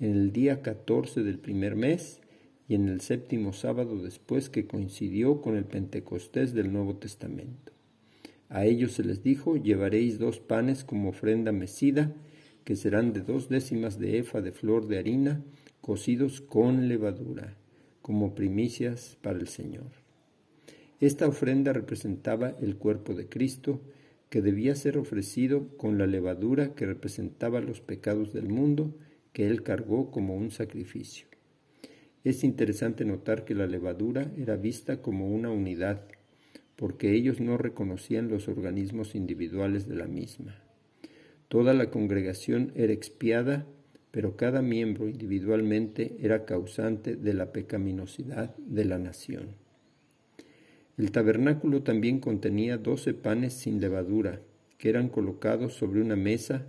en 0.01 0.13
el 0.13 0.33
día 0.33 0.63
14 0.63 1.23
del 1.23 1.39
primer 1.39 1.77
mes 1.77 2.21
y 2.69 2.75
en 2.75 2.89
el 2.89 3.01
séptimo 3.01 3.53
sábado 3.53 4.03
después 4.03 4.49
que 4.49 4.67
coincidió 4.67 5.41
con 5.41 5.57
el 5.57 5.65
Pentecostés 5.65 6.55
del 6.55 6.73
Nuevo 6.73 6.97
Testamento. 6.97 7.73
A 8.49 8.65
ellos 8.65 8.93
se 8.93 9.05
les 9.05 9.23
dijo, 9.23 9.57
llevaréis 9.57 10.19
dos 10.19 10.41
panes 10.41 10.85
como 10.85 11.11
ofrenda 11.11 11.53
mecida, 11.53 12.13
que 12.65 12.77
serán 12.77 13.13
de 13.13 13.21
dos 13.21 13.49
décimas 13.49 13.99
de 13.99 14.19
efa 14.19 14.41
de 14.41 14.53
flor 14.53 14.87
de 14.87 14.99
harina, 14.99 15.43
cocidos 15.81 16.41
con 16.41 16.89
levadura 16.89 17.57
como 18.05 18.35
primicias 18.35 19.17
para 19.23 19.39
el 19.39 19.49
Señor. 19.49 19.91
Esta 21.01 21.27
ofrenda 21.27 21.73
representaba 21.73 22.55
el 22.61 22.77
cuerpo 22.77 23.15
de 23.15 23.31
Cristo, 23.31 23.81
que 24.29 24.43
debía 24.43 24.75
ser 24.75 24.99
ofrecido 24.99 25.69
con 25.79 25.97
la 25.97 26.07
levadura 26.07 26.75
que 26.75 26.85
representaba 26.85 27.63
los 27.63 27.81
pecados 27.81 28.35
del 28.35 28.51
mundo 28.51 28.95
que 29.35 29.47
él 29.47 29.63
cargó 29.63 30.11
como 30.11 30.35
un 30.35 30.51
sacrificio. 30.51 31.27
Es 32.25 32.43
interesante 32.43 33.05
notar 33.05 33.45
que 33.45 33.55
la 33.55 33.67
levadura 33.67 34.33
era 34.39 34.57
vista 34.57 35.03
como 35.03 35.29
una 35.29 35.51
unidad, 35.51 36.07
porque 36.77 37.13
ellos 37.13 37.39
no 37.39 37.59
reconocían 37.59 38.29
los 38.29 38.49
organismos 38.49 39.15
individuales 39.15 39.87
de 39.87 39.97
la 39.97 40.07
misma. 40.07 40.63
Toda 41.49 41.75
la 41.75 41.91
congregación 41.91 42.73
era 42.75 42.95
expiada 42.95 43.67
pero 44.15 44.37
cada 44.37 44.63
miembro 44.63 45.09
individualmente 45.09 46.17
era 46.21 46.45
causante 46.45 47.17
de 47.17 47.35
la 47.35 47.51
pecaminosidad 47.51 48.55
de 48.59 48.85
la 48.85 48.97
nación. 48.97 49.57
El 50.97 51.11
tabernáculo 51.11 51.83
también 51.83 52.21
contenía 52.21 52.79
doce 52.79 53.13
panes 53.13 53.55
sin 53.55 53.81
levadura, 53.81 54.41
que 54.79 54.89
eran 54.89 55.09
colocados 55.09 55.75
sobre 55.75 56.01
una 56.01 56.15
mesa 56.15 56.65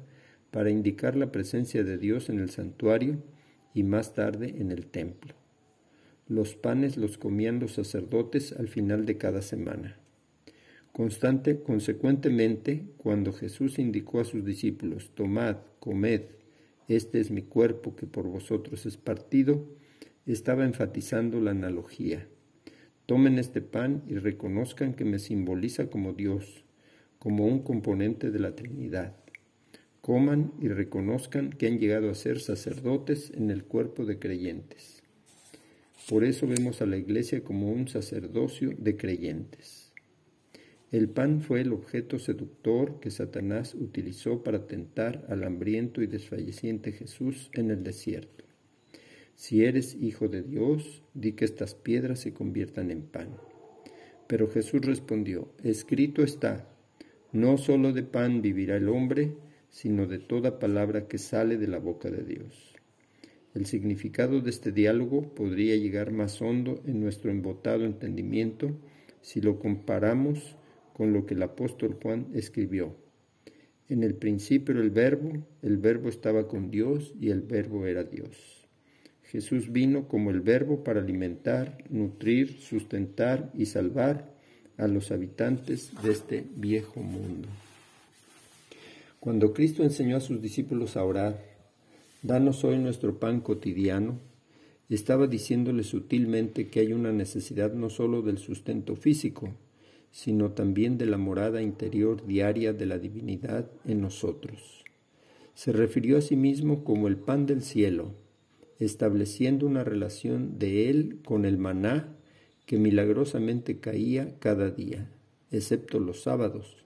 para 0.55 0.69
indicar 0.69 1.17
la 1.17 1.33
presencia 1.33 1.83
de 1.83 1.97
Dios 1.97 2.29
en 2.29 2.39
el 2.39 2.49
santuario 2.49 3.17
y 3.73 3.83
más 3.83 4.13
tarde 4.13 4.55
en 4.57 4.71
el 4.71 4.85
templo. 4.85 5.33
Los 6.29 6.55
panes 6.55 6.95
los 6.95 7.17
comían 7.17 7.59
los 7.59 7.73
sacerdotes 7.73 8.53
al 8.53 8.69
final 8.69 9.05
de 9.05 9.17
cada 9.17 9.41
semana. 9.41 9.97
Constante, 10.93 11.59
consecuentemente, 11.59 12.85
cuando 12.95 13.33
Jesús 13.33 13.79
indicó 13.79 14.21
a 14.21 14.23
sus 14.23 14.45
discípulos, 14.45 15.11
tomad, 15.13 15.57
comed, 15.81 16.21
este 16.87 17.19
es 17.19 17.31
mi 17.31 17.41
cuerpo 17.41 17.97
que 17.97 18.07
por 18.07 18.25
vosotros 18.25 18.85
es 18.85 18.95
partido, 18.95 19.67
estaba 20.25 20.63
enfatizando 20.63 21.41
la 21.41 21.51
analogía. 21.51 22.29
Tomen 23.07 23.39
este 23.39 23.59
pan 23.59 24.03
y 24.07 24.15
reconozcan 24.15 24.93
que 24.93 25.03
me 25.03 25.19
simboliza 25.19 25.89
como 25.89 26.13
Dios, 26.13 26.63
como 27.19 27.45
un 27.45 27.59
componente 27.59 28.31
de 28.31 28.39
la 28.39 28.55
Trinidad. 28.55 29.17
Coman 30.05 30.51
y 30.61 30.67
reconozcan 30.67 31.49
que 31.49 31.65
han 31.65 31.79
llegado 31.79 32.11
a 32.11 32.13
ser 32.13 32.39
sacerdotes 32.39 33.31
en 33.33 33.49
el 33.49 33.63
cuerpo 33.63 34.05
de 34.05 34.19
creyentes. 34.19 35.01
Por 36.07 36.23
eso 36.23 36.45
vemos 36.45 36.83
a 36.83 36.85
la 36.85 36.97
Iglesia 36.97 37.43
como 37.43 37.71
un 37.71 37.87
sacerdocio 37.87 38.75
de 38.77 38.97
creyentes. 38.97 39.91
El 40.91 41.09
pan 41.09 41.41
fue 41.41 41.61
el 41.61 41.73
objeto 41.73 42.19
seductor 42.19 42.99
que 42.99 43.09
Satanás 43.09 43.73
utilizó 43.73 44.43
para 44.43 44.67
tentar 44.67 45.25
al 45.27 45.43
hambriento 45.43 46.03
y 46.03 46.05
desfalleciente 46.05 46.91
Jesús 46.91 47.49
en 47.53 47.71
el 47.71 47.83
desierto. 47.83 48.45
Si 49.33 49.65
eres 49.65 49.95
hijo 49.95 50.27
de 50.27 50.43
Dios, 50.43 51.01
di 51.15 51.31
que 51.31 51.45
estas 51.45 51.73
piedras 51.73 52.19
se 52.19 52.31
conviertan 52.31 52.91
en 52.91 53.01
pan. 53.01 53.29
Pero 54.27 54.51
Jesús 54.51 54.81
respondió, 54.81 55.49
escrito 55.63 56.21
está, 56.21 56.69
no 57.31 57.57
solo 57.57 57.91
de 57.91 58.03
pan 58.03 58.43
vivirá 58.43 58.77
el 58.77 58.87
hombre, 58.87 59.33
sino 59.75 60.07
de 60.07 60.19
toda 60.19 60.57
palabra 60.57 61.05
que 61.09 61.17
sale 61.17 61.57
de 61.57 61.67
la 61.67 61.79
boca 61.79 62.09
de 62.09 62.23
Dios. 62.23 62.73
El 63.53 63.65
significado 63.65 64.39
de 64.39 64.49
este 64.49 64.71
diálogo 64.71 65.35
podría 65.35 65.75
llegar 65.75 66.13
más 66.13 66.41
hondo 66.41 66.81
en 66.87 67.01
nuestro 67.01 67.29
embotado 67.29 67.83
entendimiento 67.83 68.71
si 69.21 69.41
lo 69.41 69.59
comparamos 69.59 70.55
con 70.93 71.11
lo 71.11 71.25
que 71.25 71.33
el 71.33 71.43
apóstol 71.43 71.97
Juan 72.01 72.27
escribió. 72.33 72.95
En 73.89 74.03
el 74.03 74.15
principio 74.15 74.79
el 74.79 74.91
verbo, 74.91 75.45
el 75.61 75.77
verbo 75.77 76.07
estaba 76.07 76.47
con 76.47 76.71
Dios 76.71 77.13
y 77.19 77.31
el 77.31 77.41
verbo 77.41 77.85
era 77.85 78.05
Dios. 78.05 78.65
Jesús 79.23 79.73
vino 79.73 80.07
como 80.07 80.31
el 80.31 80.39
verbo 80.39 80.85
para 80.85 81.01
alimentar, 81.01 81.83
nutrir, 81.89 82.61
sustentar 82.61 83.51
y 83.53 83.65
salvar 83.65 84.33
a 84.77 84.87
los 84.87 85.11
habitantes 85.11 85.91
de 86.01 86.11
este 86.13 86.45
viejo 86.55 87.01
mundo. 87.01 87.49
Cuando 89.25 89.53
Cristo 89.53 89.81
enseñó 89.81 90.17
a 90.17 90.19
sus 90.19 90.39
discípulos 90.39 90.95
a 90.95 91.03
orar, 91.03 91.41
danos 92.21 92.63
hoy 92.63 92.77
nuestro 92.77 93.19
pan 93.19 93.41
cotidiano, 93.41 94.19
estaba 94.87 95.25
diciéndoles 95.25 95.87
sutilmente 95.87 96.69
que 96.69 96.81
hay 96.81 96.93
una 96.93 97.11
necesidad 97.11 97.73
no 97.73 97.89
sólo 97.89 98.21
del 98.21 98.37
sustento 98.37 98.95
físico, 98.95 99.49
sino 100.11 100.51
también 100.51 100.99
de 100.99 101.07
la 101.07 101.17
morada 101.17 101.63
interior 101.63 102.23
diaria 102.27 102.71
de 102.71 102.85
la 102.85 102.99
divinidad 102.99 103.67
en 103.83 104.01
nosotros. 104.01 104.83
Se 105.55 105.71
refirió 105.71 106.19
a 106.19 106.21
sí 106.21 106.35
mismo 106.35 106.83
como 106.83 107.07
el 107.07 107.17
pan 107.17 107.47
del 107.47 107.63
cielo, 107.63 108.11
estableciendo 108.77 109.65
una 109.65 109.83
relación 109.83 110.59
de 110.59 110.91
él 110.91 111.17
con 111.25 111.45
el 111.45 111.57
maná 111.57 112.15
que 112.67 112.77
milagrosamente 112.77 113.79
caía 113.79 114.37
cada 114.37 114.69
día, 114.69 115.09
excepto 115.49 115.99
los 115.99 116.21
sábados, 116.21 116.84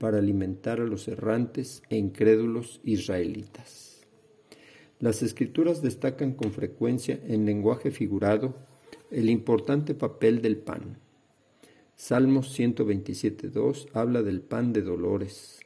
para 0.00 0.18
alimentar 0.18 0.80
a 0.80 0.84
los 0.84 1.06
errantes 1.06 1.84
e 1.90 1.96
incrédulos 1.96 2.80
israelitas. 2.82 4.00
Las 4.98 5.22
escrituras 5.22 5.80
destacan 5.82 6.32
con 6.32 6.50
frecuencia 6.50 7.20
en 7.28 7.46
lenguaje 7.46 7.92
figurado 7.92 8.56
el 9.12 9.30
importante 9.30 9.94
papel 9.94 10.42
del 10.42 10.56
pan 10.56 10.98
Salmos 12.02 12.58
127.2 12.58 13.88
habla 13.92 14.22
del 14.22 14.40
pan 14.40 14.72
de 14.72 14.80
dolores. 14.80 15.60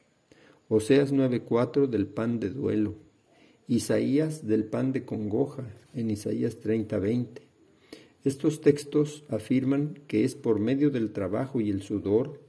Oseas 0.67 1.13
9.4 1.13 1.87
del 1.87 2.07
pan 2.07 2.41
de 2.41 2.49
duelo. 2.49 2.95
Isaías 3.69 4.45
del 4.45 4.65
pan 4.65 4.91
de 4.91 5.05
congoja 5.05 5.63
en 5.93 6.11
Isaías 6.11 6.59
30.20. 6.61 7.39
Estos 8.25 8.59
textos 8.59 9.23
afirman 9.29 10.01
que 10.07 10.25
es 10.25 10.35
por 10.35 10.59
medio 10.59 10.89
del 10.89 11.13
trabajo 11.13 11.61
y 11.61 11.69
el 11.69 11.81
sudor 11.81 12.41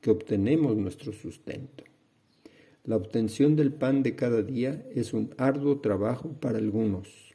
que 0.00 0.10
obtenemos 0.10 0.76
nuestro 0.76 1.12
sustento. 1.12 1.84
La 2.84 2.96
obtención 2.96 3.54
del 3.54 3.72
pan 3.72 4.02
de 4.02 4.16
cada 4.16 4.42
día 4.42 4.86
es 4.94 5.12
un 5.12 5.34
arduo 5.36 5.80
trabajo 5.80 6.32
para 6.40 6.58
algunos. 6.58 7.34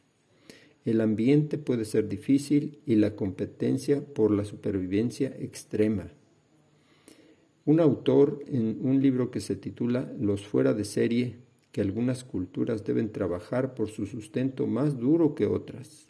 El 0.86 1.00
ambiente 1.00 1.58
puede 1.58 1.86
ser 1.86 2.10
difícil 2.10 2.80
y 2.86 2.96
la 2.96 3.16
competencia 3.16 4.04
por 4.04 4.32
la 4.32 4.46
supervivencia 4.46 5.28
extrema. 5.40 6.12
Un 7.66 7.80
autor 7.80 8.44
en 8.48 8.80
un 8.82 9.02
libro 9.02 9.32
que 9.32 9.40
se 9.40 9.56
titula 9.56 10.12
Los 10.20 10.46
fuera 10.46 10.74
de 10.74 10.84
serie, 10.84 11.38
que 11.72 11.82
algunas 11.82 12.24
culturas 12.24 12.84
deben 12.84 13.12
trabajar 13.12 13.76
por 13.76 13.90
su 13.90 14.06
sustento 14.06 14.68
más 14.68 15.00
duro 15.00 15.36
que 15.36 15.46
otras. 15.46 16.08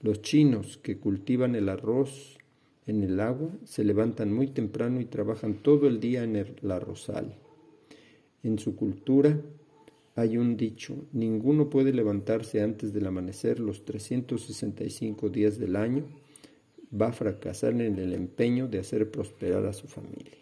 Los 0.00 0.22
chinos 0.22 0.76
que 0.76 0.98
cultivan 0.98 1.54
el 1.54 1.68
arroz 1.68 2.35
en 2.86 3.02
el 3.02 3.20
agua 3.20 3.50
se 3.64 3.84
levantan 3.84 4.32
muy 4.32 4.46
temprano 4.46 5.00
y 5.00 5.06
trabajan 5.06 5.54
todo 5.62 5.88
el 5.88 5.98
día 6.00 6.22
en 6.22 6.36
el 6.36 6.70
arrozal. 6.70 7.36
En 8.42 8.58
su 8.58 8.76
cultura 8.76 9.40
hay 10.14 10.38
un 10.38 10.56
dicho, 10.56 10.94
ninguno 11.12 11.68
puede 11.68 11.92
levantarse 11.92 12.62
antes 12.62 12.92
del 12.92 13.06
amanecer 13.06 13.60
los 13.60 13.84
365 13.84 15.28
días 15.28 15.58
del 15.58 15.76
año, 15.76 16.04
va 16.98 17.08
a 17.08 17.12
fracasar 17.12 17.72
en 17.72 17.98
el 17.98 18.12
empeño 18.14 18.68
de 18.68 18.78
hacer 18.78 19.10
prosperar 19.10 19.66
a 19.66 19.72
su 19.72 19.88
familia. 19.88 20.32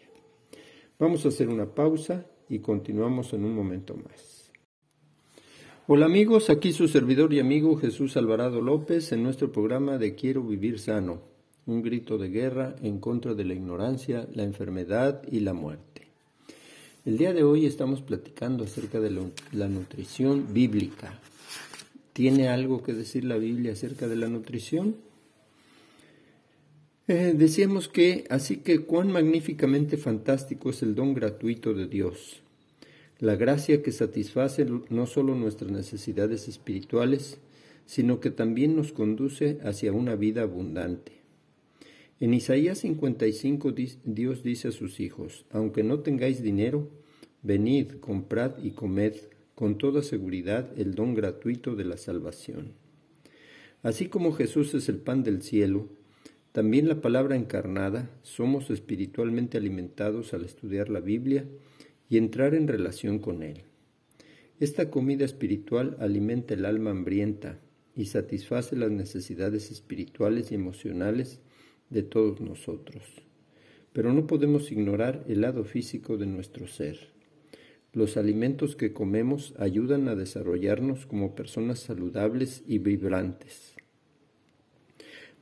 Vamos 0.97 1.25
a 1.25 1.29
hacer 1.29 1.49
una 1.49 1.73
pausa 1.73 2.25
y 2.47 2.59
continuamos 2.59 3.33
en 3.33 3.43
un 3.43 3.53
momento 3.53 3.95
más. 3.95 4.51
Hola 5.87 6.05
amigos, 6.05 6.49
aquí 6.49 6.71
su 6.71 6.87
servidor 6.87 7.33
y 7.33 7.39
amigo 7.39 7.75
Jesús 7.75 8.15
Alvarado 8.17 8.61
López 8.61 9.11
en 9.11 9.23
nuestro 9.23 9.51
programa 9.51 9.97
de 9.97 10.15
Quiero 10.15 10.41
vivir 10.41 10.79
sano, 10.79 11.34
un 11.67 11.81
grito 11.81 12.17
de 12.17 12.29
guerra 12.29 12.75
en 12.81 12.99
contra 12.99 13.33
de 13.33 13.43
la 13.43 13.53
ignorancia, 13.53 14.27
la 14.33 14.43
enfermedad 14.43 15.23
y 15.31 15.39
la 15.39 15.53
muerte. 15.53 16.03
El 17.05 17.17
día 17.17 17.33
de 17.33 17.43
hoy 17.43 17.65
estamos 17.65 18.01
platicando 18.01 18.63
acerca 18.63 18.99
de 18.99 19.11
la 19.51 19.67
nutrición 19.67 20.53
bíblica. 20.53 21.19
¿Tiene 22.13 22.49
algo 22.49 22.81
que 22.81 22.93
decir 22.93 23.25
la 23.25 23.37
Biblia 23.37 23.73
acerca 23.73 24.07
de 24.07 24.15
la 24.15 24.27
nutrición? 24.27 24.95
Eh, 27.07 27.33
decíamos 27.37 27.87
que, 27.87 28.25
así 28.29 28.57
que 28.57 28.79
cuán 28.79 29.11
magníficamente 29.11 29.97
fantástico 29.97 30.71
es 30.71 30.81
el 30.81 30.95
don 30.95 31.13
gratuito 31.13 31.75
de 31.75 31.85
Dios, 31.85 32.41
la 33.19 33.35
gracia 33.35 33.83
que 33.83 33.91
satisface 33.91 34.65
no 34.89 35.05
solo 35.05 35.35
nuestras 35.35 35.71
necesidades 35.71 36.47
espirituales, 36.47 37.37
sino 37.85 38.19
que 38.19 38.31
también 38.31 38.75
nos 38.75 38.91
conduce 38.91 39.59
hacia 39.63 39.91
una 39.91 40.15
vida 40.15 40.41
abundante. 40.41 41.24
En 42.21 42.33
Isaías 42.33 42.77
55 42.77 43.73
Dios 44.05 44.41
dice 44.41 44.69
a 44.69 44.71
sus 44.71 45.01
hijos, 45.01 45.45
aunque 45.49 45.83
no 45.83 45.99
tengáis 45.99 46.41
dinero, 46.41 46.89
venid, 47.43 47.95
comprad 47.99 48.63
y 48.63 48.71
comed 48.71 49.15
con 49.53 49.77
toda 49.77 50.01
seguridad 50.01 50.71
el 50.77 50.95
don 50.95 51.13
gratuito 51.13 51.75
de 51.75 51.83
la 51.83 51.97
salvación. 51.97 52.71
Así 53.83 54.07
como 54.07 54.31
Jesús 54.31 54.73
es 54.75 54.87
el 54.87 54.97
pan 54.99 55.23
del 55.23 55.41
cielo, 55.41 55.89
también 56.53 56.87
la 56.87 57.01
palabra 57.01 57.35
encarnada, 57.35 58.09
somos 58.23 58.69
espiritualmente 58.69 59.57
alimentados 59.57 60.33
al 60.33 60.45
estudiar 60.45 60.87
la 60.89 61.01
Biblia 61.01 61.43
y 62.09 62.15
entrar 62.15 62.55
en 62.55 62.69
relación 62.69 63.19
con 63.19 63.43
Él. 63.43 63.63
Esta 64.61 64.89
comida 64.89 65.25
espiritual 65.25 65.97
alimenta 65.99 66.53
el 66.53 66.63
alma 66.63 66.91
hambrienta 66.91 67.59
y 67.93 68.05
satisface 68.05 68.77
las 68.77 68.91
necesidades 68.91 69.69
espirituales 69.69 70.53
y 70.53 70.55
emocionales 70.55 71.41
de 71.89 72.03
todos 72.03 72.41
nosotros. 72.41 73.03
Pero 73.93 74.13
no 74.13 74.27
podemos 74.27 74.71
ignorar 74.71 75.23
el 75.27 75.41
lado 75.41 75.63
físico 75.63 76.17
de 76.17 76.25
nuestro 76.25 76.67
ser. 76.67 77.15
Los 77.93 78.17
alimentos 78.17 78.75
que 78.75 78.91
comemos 78.91 79.53
ayudan 79.57 80.09
a 80.09 80.15
desarrollarnos 80.15 81.05
como 81.05 81.33
personas 81.33 81.79
saludables 81.79 82.63
y 82.67 82.79
vibrantes. 82.79 83.75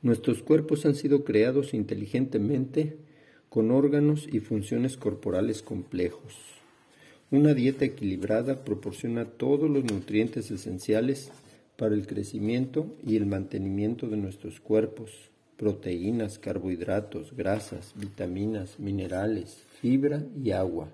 Nuestros 0.02 0.42
cuerpos 0.42 0.86
han 0.86 0.94
sido 0.94 1.24
creados 1.24 1.74
inteligentemente 1.74 2.98
con 3.48 3.70
órganos 3.70 4.28
y 4.30 4.40
funciones 4.40 4.96
corporales 4.96 5.62
complejos. 5.62 6.34
Una 7.30 7.54
dieta 7.54 7.84
equilibrada 7.84 8.64
proporciona 8.64 9.24
todos 9.24 9.68
los 9.68 9.82
nutrientes 9.84 10.50
esenciales 10.50 11.32
para 11.76 11.94
el 11.94 12.06
crecimiento 12.06 12.94
y 13.04 13.16
el 13.16 13.26
mantenimiento 13.26 14.08
de 14.08 14.16
nuestros 14.16 14.60
cuerpos, 14.60 15.10
proteínas, 15.56 16.38
carbohidratos, 16.38 17.34
grasas, 17.36 17.94
vitaminas, 17.96 18.78
minerales, 18.78 19.62
fibra 19.80 20.24
y 20.42 20.50
agua. 20.50 20.88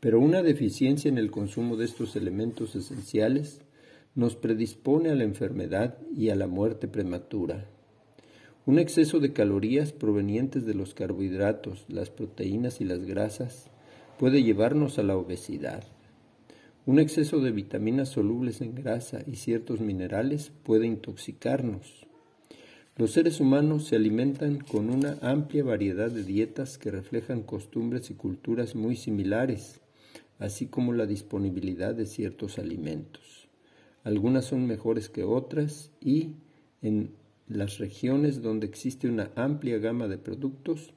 Pero 0.00 0.20
una 0.20 0.42
deficiencia 0.42 1.08
en 1.08 1.18
el 1.18 1.30
consumo 1.30 1.76
de 1.76 1.86
estos 1.86 2.16
elementos 2.16 2.76
esenciales 2.76 3.60
nos 4.14 4.36
predispone 4.36 5.10
a 5.10 5.14
la 5.14 5.24
enfermedad 5.24 5.98
y 6.16 6.30
a 6.30 6.36
la 6.36 6.46
muerte 6.46 6.88
prematura. 6.88 7.66
Un 8.64 8.78
exceso 8.78 9.20
de 9.20 9.32
calorías 9.32 9.92
provenientes 9.92 10.66
de 10.66 10.74
los 10.74 10.94
carbohidratos, 10.94 11.84
las 11.88 12.10
proteínas 12.10 12.80
y 12.80 12.84
las 12.84 13.04
grasas 13.04 13.70
puede 14.18 14.42
llevarnos 14.42 14.98
a 14.98 15.02
la 15.02 15.16
obesidad. 15.16 15.84
Un 16.86 16.98
exceso 16.98 17.40
de 17.40 17.50
vitaminas 17.50 18.08
solubles 18.08 18.60
en 18.60 18.74
grasa 18.74 19.22
y 19.26 19.36
ciertos 19.36 19.80
minerales 19.80 20.52
puede 20.62 20.86
intoxicarnos. 20.86 22.05
Los 22.98 23.10
seres 23.10 23.40
humanos 23.40 23.84
se 23.84 23.96
alimentan 23.96 24.56
con 24.56 24.88
una 24.88 25.18
amplia 25.20 25.62
variedad 25.62 26.10
de 26.10 26.24
dietas 26.24 26.78
que 26.78 26.90
reflejan 26.90 27.42
costumbres 27.42 28.08
y 28.10 28.14
culturas 28.14 28.74
muy 28.74 28.96
similares, 28.96 29.82
así 30.38 30.68
como 30.68 30.94
la 30.94 31.04
disponibilidad 31.04 31.94
de 31.94 32.06
ciertos 32.06 32.58
alimentos. 32.58 33.48
Algunas 34.02 34.46
son 34.46 34.66
mejores 34.66 35.10
que 35.10 35.24
otras 35.24 35.90
y 36.00 36.36
en 36.80 37.10
las 37.48 37.76
regiones 37.76 38.40
donde 38.40 38.66
existe 38.66 39.10
una 39.10 39.30
amplia 39.36 39.76
gama 39.76 40.08
de 40.08 40.16
productos, 40.16 40.94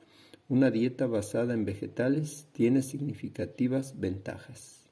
una 0.47 0.71
dieta 0.71 1.05
basada 1.05 1.53
en 1.53 1.65
vegetales 1.65 2.47
tiene 2.53 2.81
significativas 2.81 3.99
ventajas. 3.99 4.85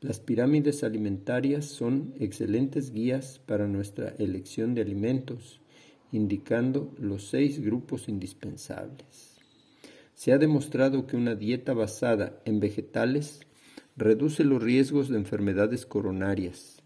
Las 0.00 0.20
pirámides 0.20 0.84
alimentarias 0.84 1.66
son 1.66 2.14
excelentes 2.18 2.92
guías 2.92 3.42
para 3.44 3.68
nuestra 3.68 4.14
elección 4.18 4.74
de 4.74 4.80
alimentos, 4.80 5.60
indicando 6.14 6.94
los 6.98 7.28
seis 7.28 7.60
grupos 7.60 8.08
indispensables. 8.08 9.36
Se 10.14 10.32
ha 10.32 10.38
demostrado 10.38 11.06
que 11.06 11.16
una 11.16 11.34
dieta 11.34 11.74
basada 11.74 12.40
en 12.44 12.60
vegetales 12.60 13.40
reduce 13.96 14.44
los 14.44 14.62
riesgos 14.62 15.08
de 15.08 15.16
enfermedades 15.16 15.86
coronarias. 15.86 16.82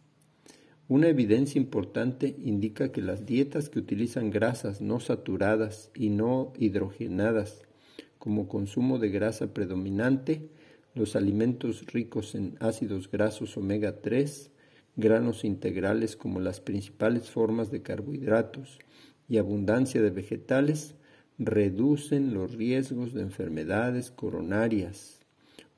Una 0.88 1.08
evidencia 1.08 1.60
importante 1.60 2.34
indica 2.42 2.90
que 2.90 3.02
las 3.02 3.26
dietas 3.26 3.68
que 3.68 3.78
utilizan 3.78 4.30
grasas 4.30 4.80
no 4.80 5.00
saturadas 5.00 5.90
y 5.94 6.08
no 6.08 6.54
hidrogenadas 6.58 7.62
como 8.18 8.48
consumo 8.48 8.98
de 8.98 9.10
grasa 9.10 9.52
predominante, 9.52 10.48
los 10.94 11.14
alimentos 11.14 11.84
ricos 11.86 12.34
en 12.34 12.56
ácidos 12.60 13.10
grasos 13.10 13.58
omega 13.58 14.00
3, 14.00 14.50
granos 14.96 15.44
integrales 15.44 16.16
como 16.16 16.40
las 16.40 16.60
principales 16.60 17.30
formas 17.30 17.70
de 17.70 17.82
carbohidratos, 17.82 18.78
y 19.28 19.38
abundancia 19.38 20.00
de 20.00 20.10
vegetales 20.10 20.94
reducen 21.38 22.34
los 22.34 22.54
riesgos 22.54 23.12
de 23.12 23.22
enfermedades 23.22 24.10
coronarias. 24.10 25.20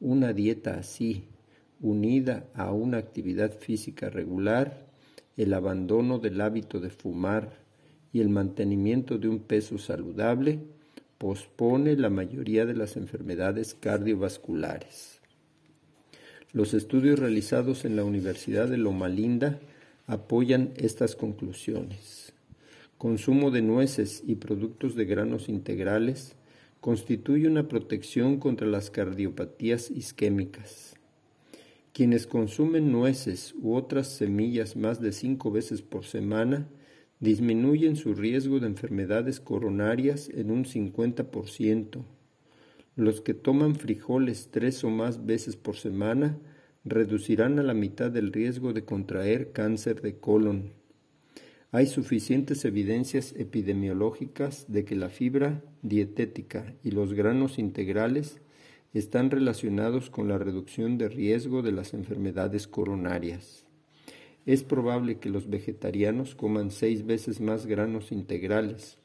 Una 0.01 0.33
dieta 0.33 0.79
así, 0.79 1.25
unida 1.81 2.47
a 2.55 2.73
una 2.73 2.99
actividad 2.99 3.53
física 3.53 4.09
regular, 4.09 4.87
el 5.37 5.53
abandono 5.53 6.19
del 6.19 6.41
hábito 6.41 6.81
de 6.81 6.91
fumar 6.91 7.53
y 8.13 8.21
el 8.21 8.29
mantenimiento 8.29 9.19
de 9.19 9.29
un 9.29 9.41
peso 9.41 9.79
saludable, 9.79 10.61
pospone 11.19 11.97
la 11.97 12.09
mayoría 12.09 12.65
de 12.65 12.75
las 12.75 12.97
enfermedades 12.97 13.75
cardiovasculares. 13.75 15.21
Los 16.53 16.73
estudios 16.75 17.19
realizados 17.19 17.85
en 17.85 17.95
la 17.95 18.05
Universidad 18.05 18.69
de 18.69 18.79
Loma 18.79 19.09
Linda 19.09 19.61
apoyan 20.07 20.73
estas 20.77 21.15
conclusiones 21.15 22.30
consumo 23.01 23.51
de 23.51 23.63
nueces 23.63 24.23
y 24.27 24.35
productos 24.35 24.95
de 24.95 25.07
granos 25.07 25.49
integrales 25.49 26.37
constituye 26.83 27.49
una 27.49 27.67
protección 27.67 28.39
contra 28.39 28.67
las 28.67 28.91
cardiopatías 28.91 29.91
isquémicas. 29.91 30.97
Quienes 31.95 32.27
consumen 32.27 32.93
nueces 32.93 33.55
u 33.59 33.75
otras 33.75 34.07
semillas 34.07 34.77
más 34.77 35.01
de 35.01 35.13
cinco 35.13 35.51
veces 35.51 35.81
por 35.81 36.05
semana 36.05 36.69
disminuyen 37.21 37.97
su 37.97 38.13
riesgo 38.13 38.61
de 38.61 38.67
enfermedades 38.67 39.41
coronarias 39.41 40.29
en 40.29 40.51
un 40.51 40.67
50%. 40.67 42.05
Los 42.97 43.23
que 43.23 43.33
toman 43.33 43.77
frijoles 43.77 44.51
tres 44.51 44.85
o 44.85 44.91
más 44.91 45.25
veces 45.25 45.57
por 45.57 45.77
semana 45.77 46.39
reducirán 46.85 47.59
a 47.61 47.63
la 47.63 47.73
mitad 47.73 48.15
el 48.19 48.31
riesgo 48.31 48.75
de 48.75 48.85
contraer 48.85 49.53
cáncer 49.53 50.03
de 50.03 50.19
colon. 50.19 50.80
Hay 51.73 51.87
suficientes 51.87 52.65
evidencias 52.65 53.33
epidemiológicas 53.37 54.65
de 54.67 54.85
que 54.85 54.97
la 54.97 55.09
fibra 55.09 55.63
dietética 55.83 56.75
y 56.83 56.91
los 56.91 57.15
granos 57.15 57.61
integrales 57.61 58.41
están 58.93 59.31
relacionados 59.31 60.11
con 60.11 60.27
la 60.27 60.37
reducción 60.37 60.99
de 60.99 61.09
riesgo 61.09 61.63
de 61.63 61.71
las 61.71 61.95
enfermedades 61.95 62.67
coronarias. 62.67 63.67
Es 64.47 64.65
probable 64.65 65.21
que 65.21 65.31
los 65.31 65.49
vegetarianos 65.49 66.35
coman 66.35 66.73
seis 66.73 67.07
veces 67.07 67.41
más 67.41 67.67
granos 67.67 68.11
integrales, 68.11 68.99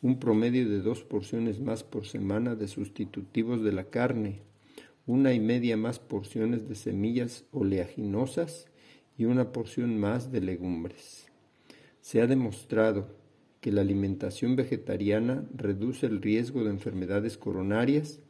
un 0.00 0.18
promedio 0.18 0.66
de 0.70 0.80
dos 0.80 1.04
porciones 1.04 1.60
más 1.60 1.84
por 1.84 2.06
semana 2.06 2.54
de 2.54 2.68
sustitutivos 2.68 3.62
de 3.62 3.72
la 3.72 3.90
carne, 3.90 4.40
una 5.06 5.34
y 5.34 5.40
media 5.40 5.76
más 5.76 5.98
porciones 5.98 6.66
de 6.66 6.76
semillas 6.76 7.44
oleaginosas 7.52 8.68
y 9.18 9.26
una 9.26 9.52
porción 9.52 9.98
más 10.00 10.32
de 10.32 10.40
legumbres. 10.40 11.25
Se 12.06 12.22
ha 12.22 12.28
demostrado 12.28 13.08
que 13.60 13.72
la 13.72 13.80
alimentación 13.80 14.54
vegetariana 14.54 15.44
reduce 15.52 16.06
el 16.06 16.22
riesgo 16.22 16.62
de 16.62 16.70
enfermedades 16.70 17.36
coronarias 17.36 18.20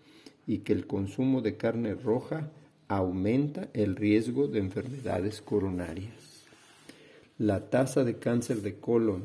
y 0.47 0.61
que 0.61 0.73
el 0.73 0.87
consumo 0.87 1.43
de 1.43 1.59
carne 1.59 1.95
roja 1.95 2.51
aumenta 2.89 3.69
el 3.75 3.95
riesgo 3.95 4.49
de 4.49 4.61
enfermedades 4.61 5.43
coronarias. 5.43 6.47
La 7.37 7.69
tasa 7.69 8.03
de 8.03 8.17
cáncer 8.17 8.63
de 8.63 8.81
colon, 8.81 9.25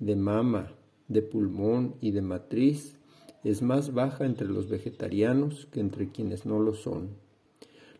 de 0.00 0.16
mama, 0.16 0.72
de 1.06 1.22
pulmón 1.22 1.94
y 2.00 2.10
de 2.10 2.22
matriz 2.22 2.96
es 3.44 3.62
más 3.62 3.94
baja 3.94 4.26
entre 4.26 4.48
los 4.48 4.68
vegetarianos 4.68 5.66
que 5.66 5.78
entre 5.78 6.08
quienes 6.08 6.46
no 6.46 6.58
lo 6.58 6.74
son. 6.74 7.10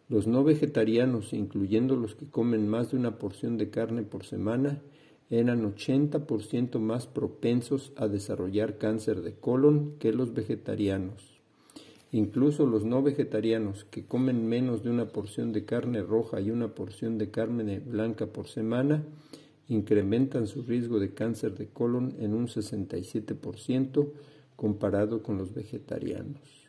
Los 0.09 0.27
no 0.27 0.43
vegetarianos, 0.43 1.33
incluyendo 1.33 1.95
los 1.95 2.17
que 2.17 2.27
comen 2.27 2.67
más 2.67 2.91
de 2.91 2.97
una 2.97 3.17
porción 3.17 3.59
de 3.59 3.71
carne 3.71 4.03
por 4.03 4.25
semana, 4.25 4.83
eran 5.39 5.65
80% 5.65 6.79
más 6.79 7.07
propensos 7.07 7.93
a 7.97 8.07
desarrollar 8.07 8.79
cáncer 8.79 9.23
de 9.23 9.35
colon 9.35 9.95
que 9.99 10.13
los 10.13 10.33
vegetarianos. 10.33 11.41
Incluso 12.13 12.67
los 12.67 12.85
no 12.85 13.03
vegetarianos 13.03 13.85
que 13.85 14.05
comen 14.05 14.47
menos 14.49 14.85
de 14.85 14.91
una 14.91 15.07
porción 15.07 15.53
de 15.53 15.65
carne 15.65 16.03
roja 16.03 16.41
y 16.41 16.53
una 16.53 16.69
porción 16.69 17.19
de 17.19 17.31
carne 17.31 17.81
blanca 17.81 18.27
por 18.27 18.47
semana 18.47 19.03
incrementan 19.69 20.47
su 20.47 20.63
riesgo 20.63 21.01
de 21.01 21.15
cáncer 21.15 21.57
de 21.57 21.67
colon 21.67 22.15
en 22.21 22.35
un 22.35 22.47
67% 22.47 24.13
comparado 24.55 25.25
con 25.25 25.37
los 25.39 25.53
vegetarianos. 25.53 26.69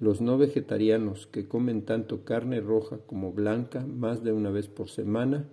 Los 0.00 0.20
no 0.20 0.36
vegetarianos 0.36 1.28
que 1.28 1.46
comen 1.46 1.82
tanto 1.82 2.24
carne 2.24 2.60
roja 2.60 2.98
como 3.06 3.32
blanca 3.32 3.86
más 3.86 4.24
de 4.24 4.32
una 4.32 4.50
vez 4.50 4.66
por 4.66 4.88
semana 4.88 5.46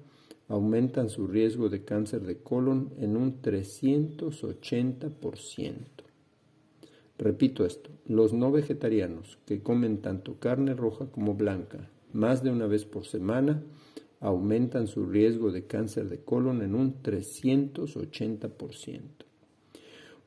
aumentan 0.52 1.10
su 1.10 1.26
riesgo 1.28 1.70
de 1.70 1.86
cáncer 1.86 2.24
de 2.24 2.40
colon 2.40 2.92
en 3.00 3.16
un 3.16 3.42
380%. 3.42 5.76
Repito 7.18 7.66
esto, 7.66 7.90
los 8.06 8.34
no 8.34 8.52
vegetarianos 8.52 9.40
que 9.46 9.62
comen 9.62 10.02
tanto 10.02 10.40
carne 10.40 10.74
roja 10.74 11.06
como 11.06 11.36
blanca 11.36 11.90
más 12.12 12.44
de 12.44 12.52
una 12.52 12.68
vez 12.68 12.84
por 12.84 13.06
semana 13.06 13.64
aumentan 14.20 14.88
su 14.88 15.06
riesgo 15.06 15.54
de 15.54 15.68
cáncer 15.68 16.10
de 16.10 16.20
colon 16.20 16.62
en 16.62 16.76
un 16.76 17.02
380%. 17.02 19.00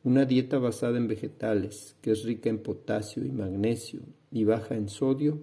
Una 0.04 0.24
dieta 0.24 0.56
basada 0.58 0.96
en 0.96 1.06
vegetales, 1.06 1.98
que 2.00 2.12
es 2.12 2.24
rica 2.24 2.48
en 2.48 2.60
potasio 2.60 3.26
y 3.26 3.30
magnesio 3.30 4.00
y 4.30 4.44
baja 4.44 4.74
en 4.74 4.88
sodio, 4.88 5.38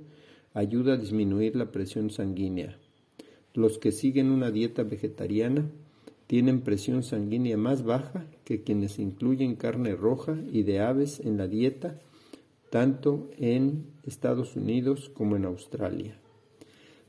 ayuda 0.56 0.94
a 0.94 0.98
disminuir 0.98 1.56
la 1.56 1.72
presión 1.72 2.10
sanguínea. 2.10 2.80
Los 3.54 3.78
que 3.78 3.92
siguen 3.92 4.32
una 4.32 4.50
dieta 4.52 4.84
vegetariana 4.84 5.70
tienen 6.28 6.62
presión 6.62 7.04
sanguínea 7.04 7.58
más 7.58 7.84
baja 7.84 8.26
que 8.46 8.64
quienes 8.64 9.00
incluyen 9.00 9.56
carne 9.56 9.96
roja 9.96 10.38
y 10.52 10.64
de 10.64 10.80
aves 10.80 11.20
en 11.20 11.38
la 11.38 11.48
dieta, 11.48 12.00
tanto 12.70 13.30
en 13.38 13.86
Estados 14.04 14.56
Unidos 14.56 15.10
como 15.14 15.36
en 15.36 15.44
Australia. 15.44 16.18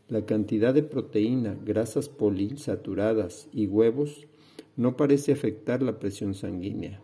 La 0.09 0.26
cantidad 0.26 0.74
de 0.74 0.83
proteína, 0.83 1.57
grasas 1.64 2.09
poliinsaturadas 2.09 3.48
y 3.52 3.66
huevos 3.66 4.26
no 4.76 4.96
parece 4.96 5.33
afectar 5.33 5.83
la 5.83 6.00
presión 6.00 6.35
sanguínea. 6.35 7.00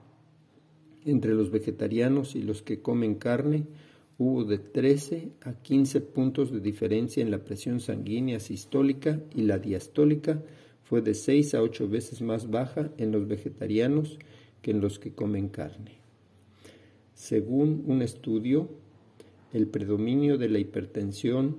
Entre 1.04 1.34
los 1.34 1.50
vegetarianos 1.52 2.34
y 2.34 2.42
los 2.42 2.62
que 2.62 2.82
comen 2.82 3.14
carne 3.14 3.66
hubo 4.18 4.44
de 4.44 4.58
13 4.58 5.30
a 5.42 5.54
15 5.54 6.00
puntos 6.00 6.52
de 6.52 6.60
diferencia 6.60 7.22
en 7.22 7.30
la 7.30 7.44
presión 7.44 7.80
sanguínea 7.80 8.40
sistólica 8.40 9.20
y 9.34 9.42
la 9.42 9.58
diastólica 9.58 10.42
fue 10.82 11.02
de 11.02 11.14
seis 11.14 11.54
a 11.54 11.62
ocho 11.62 11.88
veces 11.88 12.20
más 12.20 12.50
baja 12.50 12.90
en 12.98 13.12
los 13.12 13.28
vegetarianos 13.28 14.18
que 14.60 14.72
en 14.72 14.80
los 14.80 14.98
que 14.98 15.12
comen 15.12 15.48
carne. 15.48 15.98
Según 17.14 17.84
un 17.86 18.02
estudio, 18.02 18.68
el 19.52 19.68
predominio 19.68 20.36
de 20.36 20.48
la 20.48 20.58
hipertensión 20.58 21.56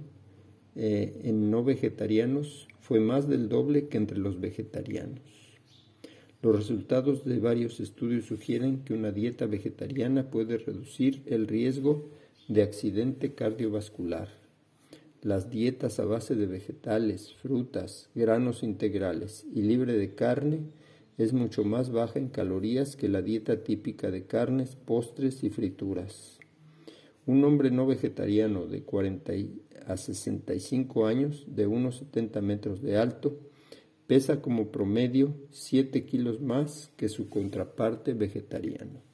eh, 0.76 1.22
en 1.24 1.50
no 1.50 1.64
vegetarianos 1.64 2.68
fue 2.80 3.00
más 3.00 3.28
del 3.28 3.50
doble 3.50 3.88
que 3.88 3.98
entre 3.98 4.18
los 4.18 4.40
vegetarianos. 4.40 5.22
Los 6.42 6.56
resultados 6.56 7.26
de 7.26 7.40
varios 7.40 7.80
estudios 7.80 8.26
sugieren 8.26 8.84
que 8.84 8.94
una 8.94 9.12
dieta 9.12 9.46
vegetariana 9.46 10.30
puede 10.30 10.58
reducir 10.58 11.22
el 11.26 11.48
riesgo 11.48 12.10
de 12.50 12.64
accidente 12.64 13.36
cardiovascular. 13.36 14.28
Las 15.22 15.52
dietas 15.52 16.00
a 16.00 16.06
base 16.06 16.34
de 16.34 16.48
vegetales, 16.48 17.34
frutas, 17.36 18.10
granos 18.16 18.64
integrales 18.64 19.46
y 19.54 19.62
libre 19.62 19.94
de 19.94 20.16
carne 20.16 20.62
es 21.20 21.32
mucho 21.32 21.64
más 21.64 21.92
baja 21.92 22.18
en 22.18 22.30
calorías 22.30 22.96
que 22.96 23.08
la 23.08 23.22
dieta 23.22 23.64
típica 23.64 24.10
de 24.10 24.26
carnes, 24.26 24.76
postres 24.76 25.44
y 25.44 25.52
frituras. 25.52 26.40
Un 27.28 27.44
hombre 27.44 27.70
no 27.70 27.86
vegetariano 27.86 28.66
de 28.66 28.82
40 28.82 29.32
a 29.86 29.96
65 29.96 31.06
años, 31.06 31.46
de 31.48 31.68
unos 31.68 31.98
70 31.98 32.42
metros 32.42 32.82
de 32.82 32.98
alto, 32.98 33.38
pesa 34.08 34.42
como 34.42 34.72
promedio 34.72 35.36
7 35.52 36.04
kilos 36.06 36.42
más 36.42 36.92
que 36.98 37.10
su 37.10 37.30
contraparte 37.30 38.16
vegetariano. 38.16 39.09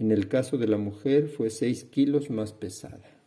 En 0.00 0.12
el 0.12 0.28
caso 0.28 0.56
de 0.56 0.66
la 0.66 0.78
mujer 0.78 1.28
fue 1.28 1.50
6 1.50 1.84
kilos 1.84 2.30
más 2.30 2.54
pesada. 2.54 3.20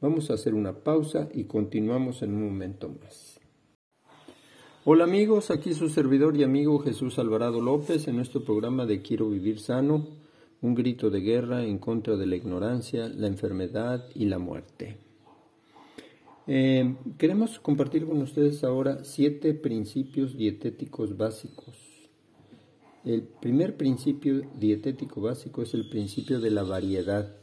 Vamos 0.00 0.28
a 0.28 0.34
hacer 0.34 0.54
una 0.54 0.82
pausa 0.82 1.28
y 1.32 1.44
continuamos 1.44 2.22
en 2.22 2.34
un 2.34 2.46
momento 2.46 2.88
más. 2.88 3.38
Hola 4.84 5.04
amigos, 5.04 5.52
aquí 5.52 5.72
su 5.72 5.88
servidor 5.88 6.36
y 6.36 6.42
amigo 6.42 6.80
Jesús 6.80 7.16
Alvarado 7.20 7.60
López 7.60 8.08
en 8.08 8.16
nuestro 8.16 8.44
programa 8.44 8.86
de 8.86 9.02
Quiero 9.02 9.30
Vivir 9.30 9.60
Sano, 9.60 10.08
un 10.62 10.74
grito 10.74 11.10
de 11.10 11.20
guerra 11.20 11.64
en 11.64 11.78
contra 11.78 12.16
de 12.16 12.26
la 12.26 12.34
ignorancia, 12.34 13.08
la 13.08 13.28
enfermedad 13.28 14.08
y 14.16 14.24
la 14.24 14.40
muerte. 14.40 14.96
Eh, 16.48 16.96
queremos 17.18 17.60
compartir 17.60 18.04
con 18.04 18.20
ustedes 18.20 18.64
ahora 18.64 19.04
siete 19.04 19.54
principios 19.54 20.36
dietéticos 20.36 21.16
básicos. 21.16 21.89
El 23.02 23.22
primer 23.22 23.78
principio 23.78 24.42
dietético 24.58 25.22
básico 25.22 25.62
es 25.62 25.72
el 25.72 25.88
principio 25.88 26.38
de 26.38 26.50
la 26.50 26.64
variedad. 26.64 27.34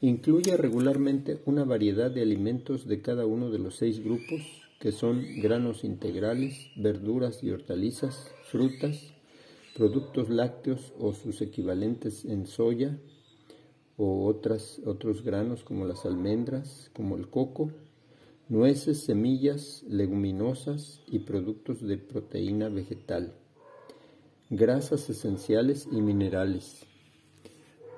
Incluye 0.00 0.56
regularmente 0.56 1.40
una 1.44 1.64
variedad 1.64 2.08
de 2.08 2.22
alimentos 2.22 2.86
de 2.86 3.02
cada 3.02 3.26
uno 3.26 3.50
de 3.50 3.58
los 3.58 3.74
seis 3.74 3.98
grupos, 3.98 4.42
que 4.78 4.92
son 4.92 5.24
granos 5.42 5.82
integrales, 5.82 6.70
verduras 6.76 7.42
y 7.42 7.50
hortalizas, 7.50 8.32
frutas, 8.44 9.12
productos 9.74 10.30
lácteos 10.30 10.92
o 11.00 11.14
sus 11.14 11.42
equivalentes 11.42 12.24
en 12.24 12.46
soya 12.46 12.96
o 13.96 14.24
otros 14.26 15.24
granos 15.24 15.64
como 15.64 15.84
las 15.84 16.06
almendras, 16.06 16.92
como 16.94 17.16
el 17.16 17.28
coco, 17.28 17.72
nueces, 18.48 19.00
semillas, 19.00 19.82
leguminosas 19.88 21.02
y 21.08 21.18
productos 21.18 21.82
de 21.82 21.98
proteína 21.98 22.68
vegetal, 22.68 23.34
grasas 24.50 25.08
esenciales 25.08 25.88
y 25.90 26.02
minerales 26.02 26.86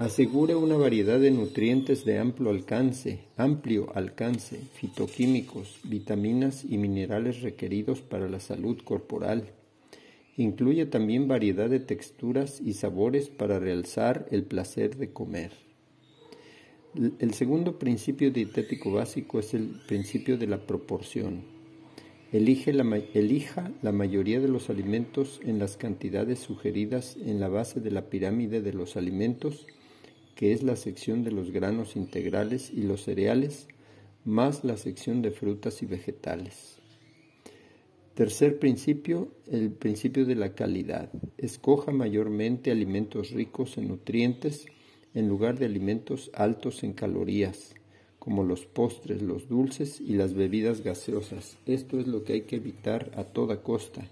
asegura 0.05 0.57
una 0.57 0.77
variedad 0.77 1.21
de 1.21 1.31
nutrientes 1.31 2.05
de 2.05 2.19
amplio 2.19 2.51
alcance, 2.51 3.21
amplio 3.37 3.93
alcance, 3.95 4.57
fitoquímicos, 4.73 5.79
vitaminas 5.85 6.65
y 6.65 6.77
minerales 6.77 7.43
requeridos 7.43 8.01
para 8.01 8.29
la 8.29 8.41
salud 8.41 8.79
corporal. 8.83 9.51
Incluye 10.37 10.87
también 10.87 11.29
variedad 11.29 11.71
de 11.71 11.79
texturas 11.79 12.61
y 12.61 12.73
sabores 12.73 13.29
para 13.29 13.61
realzar 13.61 14.27
el 14.31 14.43
placer 14.43 14.97
de 14.97 15.13
comer. 15.13 15.53
El 17.21 17.33
segundo 17.35 17.79
principio 17.79 18.33
dietético 18.33 18.91
básico 18.91 19.39
es 19.39 19.55
el 19.55 19.69
principio 19.87 20.37
de 20.37 20.49
la 20.49 20.67
proporción. 20.67 21.52
Elige 22.33 22.73
la, 22.73 22.85
elija 23.13 23.71
la 23.83 23.93
mayoría 23.93 24.41
de 24.41 24.49
los 24.49 24.71
alimentos 24.71 25.39
en 25.45 25.59
las 25.59 25.77
cantidades 25.77 26.39
sugeridas 26.39 27.19
en 27.23 27.41
la 27.41 27.49
base 27.49 27.81
de 27.81 27.91
la 27.91 28.09
pirámide 28.09 28.63
de 28.63 28.73
los 28.73 28.97
alimentos 28.97 29.67
que 30.35 30.53
es 30.53 30.63
la 30.63 30.77
sección 30.77 31.25
de 31.25 31.31
los 31.31 31.51
granos 31.51 31.95
integrales 31.95 32.71
y 32.71 32.83
los 32.83 33.03
cereales, 33.03 33.69
más 34.25 34.65
la 34.65 34.79
sección 34.79 35.21
de 35.21 35.31
frutas 35.31 35.83
y 35.83 35.87
vegetales. 35.87 36.79
Tercer 38.15 38.59
principio, 38.59 39.29
el 39.51 39.71
principio 39.71 40.25
de 40.25 40.35
la 40.35 40.55
calidad. 40.55 41.13
Escoja 41.39 41.93
mayormente 41.93 42.71
alimentos 42.71 43.31
ricos 43.31 43.77
en 43.79 43.89
nutrientes 43.89 44.67
en 45.15 45.29
lugar 45.29 45.59
de 45.59 45.67
alimentos 45.67 46.31
altos 46.35 46.83
en 46.83 46.95
calorías, 46.95 47.75
como 48.23 48.45
los 48.45 48.67
postres, 48.67 49.21
los 49.21 49.49
dulces 49.49 50.01
y 50.01 50.13
las 50.13 50.33
bebidas 50.33 50.85
gaseosas. 50.85 51.59
Esto 51.67 51.99
es 51.99 52.07
lo 52.07 52.23
que 52.23 52.35
hay 52.35 52.43
que 52.43 52.55
evitar 52.55 53.11
a 53.17 53.25
toda 53.25 53.65
costa. 53.65 54.07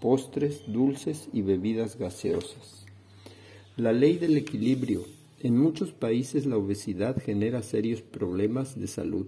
Postres, 0.00 0.62
dulces 0.66 1.28
y 1.34 1.42
bebidas 1.42 1.98
gaseosas. 1.98 2.86
La 3.76 3.92
ley 3.92 4.16
del 4.16 4.38
equilibrio. 4.38 5.04
En 5.40 5.58
muchos 5.58 5.92
países 5.92 6.46
la 6.46 6.56
obesidad 6.56 7.22
genera 7.22 7.62
serios 7.62 8.00
problemas 8.00 8.80
de 8.80 8.86
salud. 8.86 9.26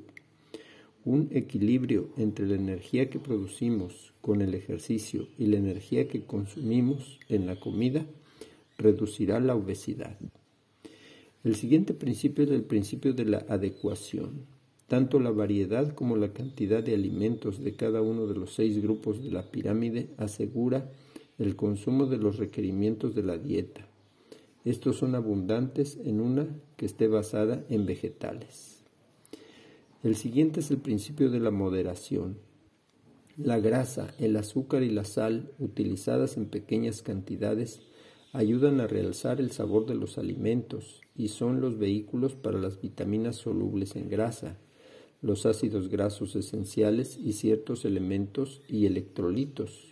Un 1.04 1.28
equilibrio 1.32 2.08
entre 2.16 2.46
la 2.46 2.54
energía 2.54 3.10
que 3.10 3.18
producimos 3.18 4.14
con 4.22 4.40
el 4.40 4.54
ejercicio 4.54 5.28
y 5.36 5.48
la 5.48 5.58
energía 5.58 6.08
que 6.08 6.24
consumimos 6.24 7.20
en 7.28 7.46
la 7.46 7.60
comida 7.60 8.06
reducirá 8.78 9.40
la 9.40 9.54
obesidad. 9.54 10.16
El 11.44 11.56
siguiente 11.56 11.92
principio 11.92 12.44
es 12.44 12.50
el 12.50 12.62
principio 12.62 13.14
de 13.14 13.24
la 13.24 13.44
adecuación. 13.48 14.46
Tanto 14.86 15.18
la 15.18 15.30
variedad 15.30 15.92
como 15.94 16.16
la 16.16 16.32
cantidad 16.32 16.82
de 16.82 16.94
alimentos 16.94 17.64
de 17.64 17.74
cada 17.74 18.00
uno 18.00 18.26
de 18.26 18.34
los 18.34 18.54
seis 18.54 18.80
grupos 18.80 19.22
de 19.24 19.30
la 19.30 19.50
pirámide 19.50 20.10
asegura 20.18 20.90
el 21.38 21.56
consumo 21.56 22.06
de 22.06 22.18
los 22.18 22.36
requerimientos 22.36 23.14
de 23.14 23.22
la 23.24 23.38
dieta. 23.38 23.88
Estos 24.64 24.98
son 24.98 25.16
abundantes 25.16 25.98
en 26.04 26.20
una 26.20 26.46
que 26.76 26.86
esté 26.86 27.08
basada 27.08 27.64
en 27.68 27.86
vegetales. 27.86 28.82
El 30.04 30.14
siguiente 30.14 30.60
es 30.60 30.70
el 30.70 30.78
principio 30.78 31.30
de 31.30 31.40
la 31.40 31.50
moderación. 31.50 32.36
La 33.36 33.58
grasa, 33.58 34.14
el 34.18 34.36
azúcar 34.36 34.82
y 34.82 34.90
la 34.90 35.04
sal, 35.04 35.50
utilizadas 35.58 36.36
en 36.36 36.46
pequeñas 36.46 37.02
cantidades, 37.02 37.80
ayudan 38.32 38.80
a 38.80 38.86
realzar 38.86 39.40
el 39.40 39.50
sabor 39.50 39.84
de 39.84 39.94
los 39.94 40.16
alimentos 40.16 41.02
y 41.14 41.28
son 41.28 41.60
los 41.60 41.78
vehículos 41.78 42.34
para 42.34 42.58
las 42.58 42.80
vitaminas 42.80 43.36
solubles 43.36 43.94
en 43.94 44.08
grasa, 44.08 44.56
los 45.20 45.44
ácidos 45.44 45.88
grasos 45.88 46.34
esenciales 46.34 47.18
y 47.18 47.34
ciertos 47.34 47.84
elementos 47.84 48.62
y 48.68 48.86
electrolitos. 48.86 49.90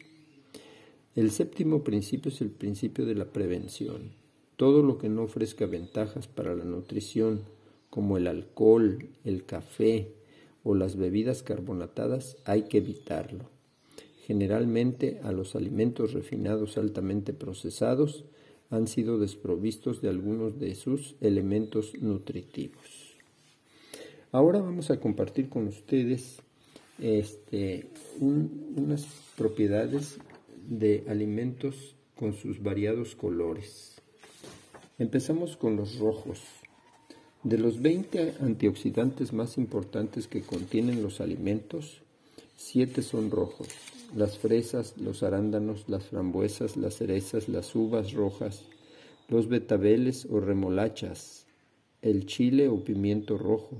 El 1.14 1.30
séptimo 1.30 1.84
principio 1.84 2.30
es 2.30 2.40
el 2.40 2.50
principio 2.50 3.04
de 3.04 3.14
la 3.14 3.26
prevención. 3.26 4.12
Todo 4.56 4.82
lo 4.82 4.96
que 4.96 5.10
no 5.10 5.22
ofrezca 5.22 5.66
ventajas 5.66 6.26
para 6.26 6.54
la 6.54 6.64
nutrición, 6.64 7.42
como 7.90 8.16
el 8.16 8.26
alcohol, 8.26 9.08
el 9.24 9.44
café 9.44 10.14
o 10.64 10.74
las 10.74 10.96
bebidas 10.96 11.42
carbonatadas, 11.42 12.36
hay 12.44 12.62
que 12.62 12.78
evitarlo. 12.78 13.59
Generalmente 14.30 15.18
a 15.24 15.32
los 15.32 15.56
alimentos 15.56 16.12
refinados 16.12 16.78
altamente 16.78 17.32
procesados 17.32 18.22
han 18.70 18.86
sido 18.86 19.18
desprovistos 19.18 20.00
de 20.02 20.08
algunos 20.08 20.60
de 20.60 20.76
sus 20.76 21.16
elementos 21.20 21.94
nutritivos. 22.00 23.16
Ahora 24.30 24.60
vamos 24.60 24.92
a 24.92 25.00
compartir 25.00 25.48
con 25.48 25.66
ustedes 25.66 26.36
este, 27.00 27.88
unas 28.20 29.04
propiedades 29.36 30.18
de 30.68 31.02
alimentos 31.08 31.96
con 32.14 32.32
sus 32.32 32.62
variados 32.62 33.16
colores. 33.16 34.00
Empezamos 35.00 35.56
con 35.56 35.74
los 35.74 35.98
rojos. 35.98 36.38
De 37.42 37.58
los 37.58 37.82
20 37.82 38.34
antioxidantes 38.42 39.32
más 39.32 39.58
importantes 39.58 40.28
que 40.28 40.42
contienen 40.42 41.02
los 41.02 41.20
alimentos, 41.20 42.02
7 42.58 43.02
son 43.02 43.32
rojos 43.32 43.66
las 44.14 44.38
fresas, 44.38 44.94
los 44.98 45.22
arándanos, 45.22 45.88
las 45.88 46.04
frambuesas, 46.06 46.76
las 46.76 46.96
cerezas, 46.96 47.48
las 47.48 47.74
uvas 47.74 48.12
rojas, 48.12 48.64
los 49.28 49.48
betabeles 49.48 50.26
o 50.30 50.40
remolachas, 50.40 51.46
el 52.02 52.26
chile 52.26 52.68
o 52.68 52.82
pimiento 52.82 53.38
rojo. 53.38 53.78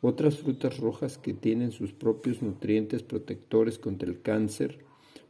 Otras 0.00 0.36
frutas 0.36 0.78
rojas 0.78 1.18
que 1.18 1.34
tienen 1.34 1.72
sus 1.72 1.92
propios 1.92 2.42
nutrientes 2.42 3.02
protectores 3.02 3.78
contra 3.78 4.08
el 4.08 4.22
cáncer 4.22 4.78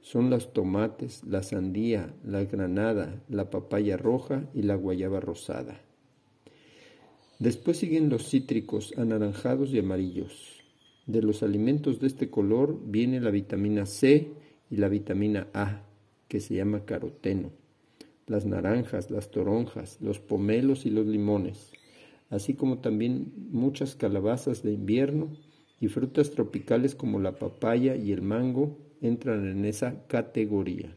son 0.02 0.30
los 0.30 0.52
tomates, 0.52 1.24
la 1.24 1.42
sandía, 1.42 2.14
la 2.24 2.44
granada, 2.44 3.22
la 3.28 3.50
papaya 3.50 3.96
roja 3.96 4.48
y 4.54 4.62
la 4.62 4.76
guayaba 4.76 5.20
rosada. 5.20 5.80
Después 7.38 7.78
siguen 7.78 8.08
los 8.08 8.28
cítricos 8.28 8.94
anaranjados 8.96 9.70
y 9.70 9.78
amarillos. 9.78 10.55
De 11.06 11.22
los 11.22 11.44
alimentos 11.44 12.00
de 12.00 12.08
este 12.08 12.30
color 12.30 12.80
viene 12.84 13.20
la 13.20 13.30
vitamina 13.30 13.86
C 13.86 14.32
y 14.70 14.76
la 14.76 14.88
vitamina 14.88 15.46
A, 15.54 15.82
que 16.26 16.40
se 16.40 16.54
llama 16.54 16.84
caroteno, 16.84 17.52
las 18.26 18.44
naranjas, 18.44 19.10
las 19.12 19.30
toronjas, 19.30 19.98
los 20.00 20.18
pomelos 20.18 20.84
y 20.84 20.90
los 20.90 21.06
limones, 21.06 21.70
así 22.28 22.54
como 22.54 22.78
también 22.78 23.32
muchas 23.52 23.94
calabazas 23.94 24.64
de 24.64 24.72
invierno 24.72 25.28
y 25.80 25.86
frutas 25.88 26.32
tropicales 26.32 26.96
como 26.96 27.20
la 27.20 27.38
papaya 27.38 27.94
y 27.94 28.10
el 28.10 28.22
mango 28.22 28.76
entran 29.00 29.46
en 29.46 29.64
esa 29.64 30.06
categoría. 30.08 30.96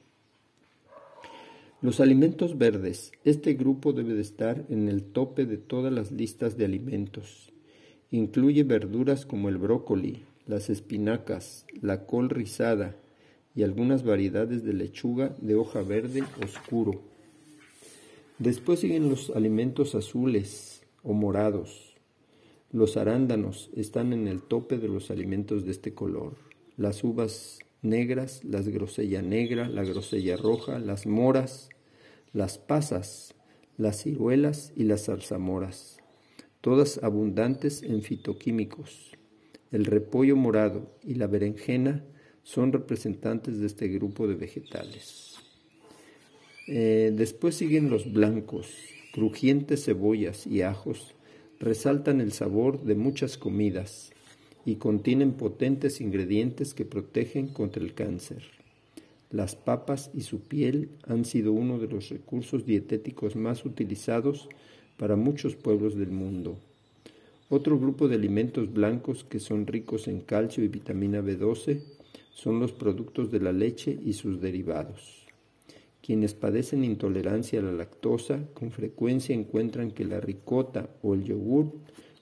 Los 1.82 2.02
alimentos 2.02 2.58
verdes. 2.58 3.12
Este 3.24 3.54
grupo 3.54 3.94
debe 3.94 4.14
de 4.14 4.22
estar 4.22 4.66
en 4.70 4.90
el 4.90 5.04
tope 5.04 5.46
de 5.46 5.58
todas 5.58 5.94
las 5.94 6.12
listas 6.12 6.58
de 6.58 6.66
alimentos. 6.66 7.49
Incluye 8.12 8.64
verduras 8.64 9.28
como 9.28 9.50
el 9.50 9.60
brócoli, 9.60 10.24
las 10.48 10.72
espinacas, 10.72 11.68
la 11.80 12.08
col 12.08 12.32
rizada 12.32 12.96
y 13.54 13.62
algunas 13.62 14.04
variedades 14.04 14.64
de 14.64 14.74
lechuga 14.74 15.36
de 15.40 15.54
hoja 15.54 15.84
verde 15.84 16.24
oscuro. 16.44 17.02
Después 18.40 18.80
siguen 18.80 19.10
los 19.10 19.30
alimentos 19.30 19.94
azules 19.94 20.82
o 21.04 21.14
morados. 21.14 21.94
Los 22.72 22.98
arándanos 22.98 23.70
están 23.76 24.12
en 24.12 24.28
el 24.28 24.42
tope 24.42 24.80
de 24.80 24.88
los 24.88 25.12
alimentos 25.12 25.64
de 25.66 25.72
este 25.72 25.94
color. 25.94 26.34
Las 26.78 27.04
uvas 27.04 27.60
negras, 27.84 28.44
las 28.44 28.70
grosella 28.70 29.22
negra, 29.22 29.70
la 29.70 29.84
grosella 29.84 30.36
roja, 30.36 30.80
las 30.80 31.06
moras, 31.06 31.70
las 32.34 32.58
pasas, 32.58 33.36
las 33.78 34.02
ciruelas 34.02 34.74
y 34.76 34.86
las 34.86 35.06
zarzamoras 35.06 36.00
todas 36.62 37.02
abundantes 37.04 37.84
en 37.84 38.02
fitoquímicos. 38.02 39.12
El 39.72 39.86
repollo 39.86 40.36
morado 40.36 40.92
y 41.04 41.16
la 41.16 41.28
berenjena 41.28 42.04
son 42.44 42.74
representantes 42.74 43.60
de 43.60 43.68
este 43.68 43.88
grupo 43.88 44.28
de 44.28 44.36
vegetales. 44.36 45.36
Eh, 46.68 47.12
después 47.14 47.56
siguen 47.56 47.90
los 47.90 48.12
blancos, 48.12 48.68
crujientes 49.14 49.86
cebollas 49.86 50.46
y 50.48 50.62
ajos, 50.62 51.16
resaltan 51.60 52.22
el 52.22 52.32
sabor 52.32 52.84
de 52.84 52.96
muchas 52.96 53.38
comidas 53.38 54.12
y 54.66 54.76
contienen 54.76 55.34
potentes 55.34 56.02
ingredientes 56.02 56.74
que 56.74 56.86
protegen 56.86 57.48
contra 57.48 57.84
el 57.84 57.94
cáncer. 57.94 58.44
Las 59.32 59.56
papas 59.56 60.10
y 60.14 60.22
su 60.22 60.42
piel 60.42 60.90
han 61.08 61.26
sido 61.26 61.54
uno 61.54 61.80
de 61.80 61.88
los 61.88 62.10
recursos 62.10 62.66
dietéticos 62.66 63.36
más 63.36 63.66
utilizados 63.66 64.50
para 65.00 65.16
muchos 65.16 65.56
pueblos 65.56 65.96
del 65.96 66.12
mundo. 66.12 66.58
Otro 67.48 67.80
grupo 67.80 68.10
de 68.10 68.16
alimentos 68.16 68.72
blancos 68.72 69.24
que 69.24 69.40
son 69.40 69.66
ricos 69.66 70.10
en 70.10 70.20
calcio 70.20 70.62
y 70.64 70.68
vitamina 70.68 71.22
B12 71.22 71.82
son 72.32 72.60
los 72.60 72.74
productos 72.74 73.32
de 73.32 73.40
la 73.40 73.54
leche 73.54 73.98
y 74.06 74.14
sus 74.14 74.42
derivados. 74.42 75.26
Quienes 76.04 76.34
padecen 76.34 76.84
intolerancia 76.84 77.60
a 77.60 77.64
la 77.64 77.72
lactosa 77.72 78.42
con 78.54 78.72
frecuencia 78.72 79.34
encuentran 79.34 79.92
que 79.92 80.04
la 80.04 80.20
ricota 80.20 80.90
o 81.02 81.14
el 81.14 81.24
yogur 81.24 81.72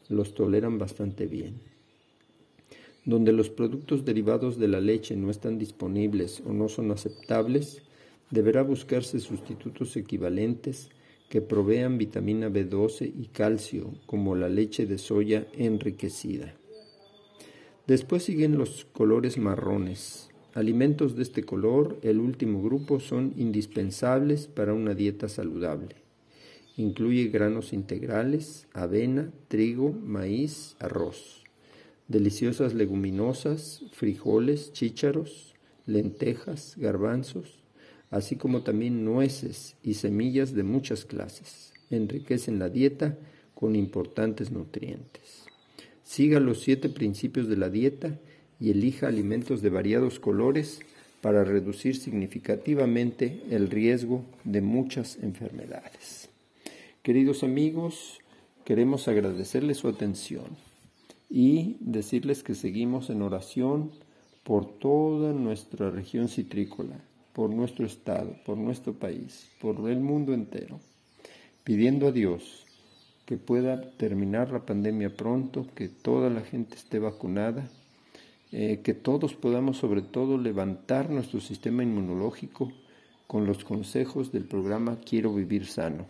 los 0.07 0.35
toleran 0.35 0.77
bastante 0.77 1.25
bien. 1.25 1.55
Donde 3.05 3.31
los 3.31 3.49
productos 3.49 4.05
derivados 4.05 4.59
de 4.59 4.67
la 4.67 4.81
leche 4.81 5.15
no 5.15 5.31
están 5.31 5.57
disponibles 5.57 6.43
o 6.45 6.53
no 6.53 6.69
son 6.69 6.91
aceptables, 6.91 7.81
deberá 8.29 8.61
buscarse 8.61 9.19
sustitutos 9.19 9.97
equivalentes 9.97 10.89
que 11.29 11.41
provean 11.41 11.97
vitamina 11.97 12.49
B12 12.49 13.11
y 13.15 13.27
calcio, 13.27 13.93
como 14.05 14.35
la 14.35 14.49
leche 14.49 14.85
de 14.85 14.97
soya 14.97 15.47
enriquecida. 15.53 16.55
Después 17.85 18.23
siguen 18.23 18.57
los 18.57 18.85
colores 18.85 19.37
marrones. 19.37 20.29
Alimentos 20.53 21.15
de 21.15 21.23
este 21.23 21.43
color, 21.43 21.99
el 22.01 22.19
último 22.19 22.61
grupo, 22.61 22.99
son 22.99 23.33
indispensables 23.37 24.47
para 24.47 24.73
una 24.73 24.93
dieta 24.93 25.29
saludable. 25.29 25.95
Incluye 26.77 27.27
granos 27.27 27.73
integrales, 27.73 28.67
avena, 28.73 29.31
trigo, 29.47 29.91
maíz, 29.91 30.75
arroz. 30.79 31.43
Deliciosas 32.07 32.73
leguminosas, 32.73 33.83
frijoles, 33.91 34.71
chícharos, 34.73 35.55
lentejas, 35.85 36.75
garbanzos, 36.77 37.63
así 38.09 38.35
como 38.35 38.63
también 38.63 39.03
nueces 39.03 39.75
y 39.83 39.95
semillas 39.95 40.53
de 40.53 40.63
muchas 40.63 41.05
clases. 41.05 41.73
Enriquecen 41.89 42.59
la 42.59 42.69
dieta 42.69 43.17
con 43.53 43.75
importantes 43.75 44.51
nutrientes. 44.51 45.45
Siga 46.03 46.39
los 46.39 46.61
siete 46.61 46.89
principios 46.89 47.47
de 47.47 47.57
la 47.57 47.69
dieta 47.69 48.19
y 48.59 48.71
elija 48.71 49.07
alimentos 49.07 49.61
de 49.61 49.69
variados 49.69 50.19
colores 50.19 50.79
para 51.21 51.43
reducir 51.43 51.95
significativamente 51.95 53.41
el 53.49 53.69
riesgo 53.69 54.23
de 54.43 54.61
muchas 54.61 55.17
enfermedades. 55.21 56.29
Queridos 57.01 57.43
amigos, 57.43 58.19
queremos 58.65 59.07
agradecerles 59.07 59.77
su 59.77 59.87
atención. 59.87 60.45
y 61.29 61.75
decirles 61.81 62.41
que 62.41 62.55
seguimos 62.55 63.09
en 63.09 63.21
oración 63.21 63.91
por 64.43 64.79
toda 64.79 65.33
nuestra 65.33 65.89
región 65.91 66.29
citrícola, 66.29 67.01
por 67.37 67.51
nuestro 67.51 67.85
estado, 67.85 68.35
por 68.47 68.57
nuestro 68.57 68.93
país, 68.93 69.47
por 69.61 69.87
el 69.91 69.99
mundo 69.99 70.33
entero, 70.33 70.79
pidiendo 71.63 72.07
a 72.07 72.11
Dios 72.11 72.65
que 73.27 73.37
pueda 73.37 73.91
terminar 73.91 74.49
la 74.49 74.65
pandemia 74.65 75.15
pronto, 75.15 75.67
que 75.75 75.87
toda 75.87 76.31
la 76.31 76.41
gente 76.41 76.73
esté 76.73 76.97
vacunada, 76.97 77.69
eh, 78.51 78.81
que 78.83 78.95
todos 78.95 79.35
podamos 79.35 79.77
sobre 79.77 80.01
todo 80.01 80.39
levantar 80.39 81.11
nuestro 81.11 81.39
sistema 81.39 81.83
inmunológico 81.83 82.71
con 83.27 83.45
los 83.45 83.63
consejos 83.63 84.31
del 84.31 84.45
programa 84.45 84.97
Quiero 85.05 85.31
Vivir 85.31 85.67
Sano, 85.67 86.07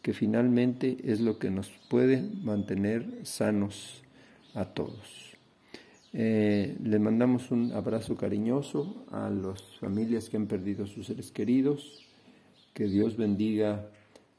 que 0.00 0.14
finalmente 0.14 0.96
es 1.04 1.20
lo 1.20 1.38
que 1.38 1.50
nos 1.50 1.68
puede 1.90 2.22
mantener 2.42 3.04
sanos 3.24 4.02
a 4.54 4.64
todos. 4.64 5.29
Eh, 6.12 6.76
le 6.82 6.98
mandamos 6.98 7.50
un 7.50 7.72
abrazo 7.72 8.16
cariñoso 8.16 9.04
a 9.10 9.30
las 9.30 9.62
familias 9.78 10.28
que 10.28 10.36
han 10.36 10.46
perdido 10.46 10.84
a 10.84 10.86
sus 10.86 11.06
seres 11.06 11.30
queridos, 11.30 12.04
que 12.74 12.84
Dios 12.84 13.16
bendiga 13.16 13.88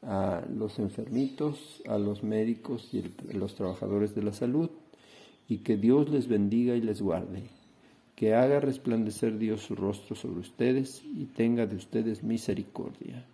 a 0.02 0.44
los 0.54 0.80
enfermitos, 0.80 1.82
a 1.88 1.98
los 1.98 2.24
médicos 2.24 2.94
y 2.94 3.00
a 3.00 3.38
los 3.38 3.56
trabajadores 3.56 4.16
de 4.16 4.24
la 4.24 4.34
salud, 4.34 4.70
y 5.48 5.60
que 5.60 5.78
Dios 5.78 6.10
les 6.10 6.28
bendiga 6.28 6.76
y 6.76 6.82
les 6.82 7.02
guarde 7.02 7.44
que 8.22 8.36
haga 8.36 8.60
resplandecer 8.60 9.40
Dios 9.40 9.64
su 9.64 9.76
rostro 9.76 10.16
sobre 10.16 10.42
ustedes 10.42 11.02
y 11.04 11.26
tenga 11.26 11.66
de 11.66 11.76
ustedes 11.76 12.22
misericordia. 12.22 13.26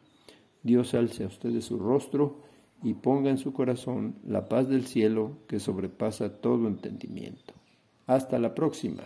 Dios 0.64 0.94
alce 0.94 1.26
a 1.26 1.28
ustedes 1.28 1.66
su 1.66 1.78
rostro 1.78 2.38
y 2.82 2.94
ponga 2.94 3.30
en 3.30 3.38
su 3.38 3.52
corazón 3.52 4.16
la 4.26 4.48
paz 4.48 4.70
del 4.70 4.86
cielo 4.86 5.40
que 5.46 5.60
sobrepasa 5.60 6.40
todo 6.40 6.70
entendimiento. 6.70 7.57
Hasta 8.08 8.40
la 8.40 8.56
próxima. 8.56 9.04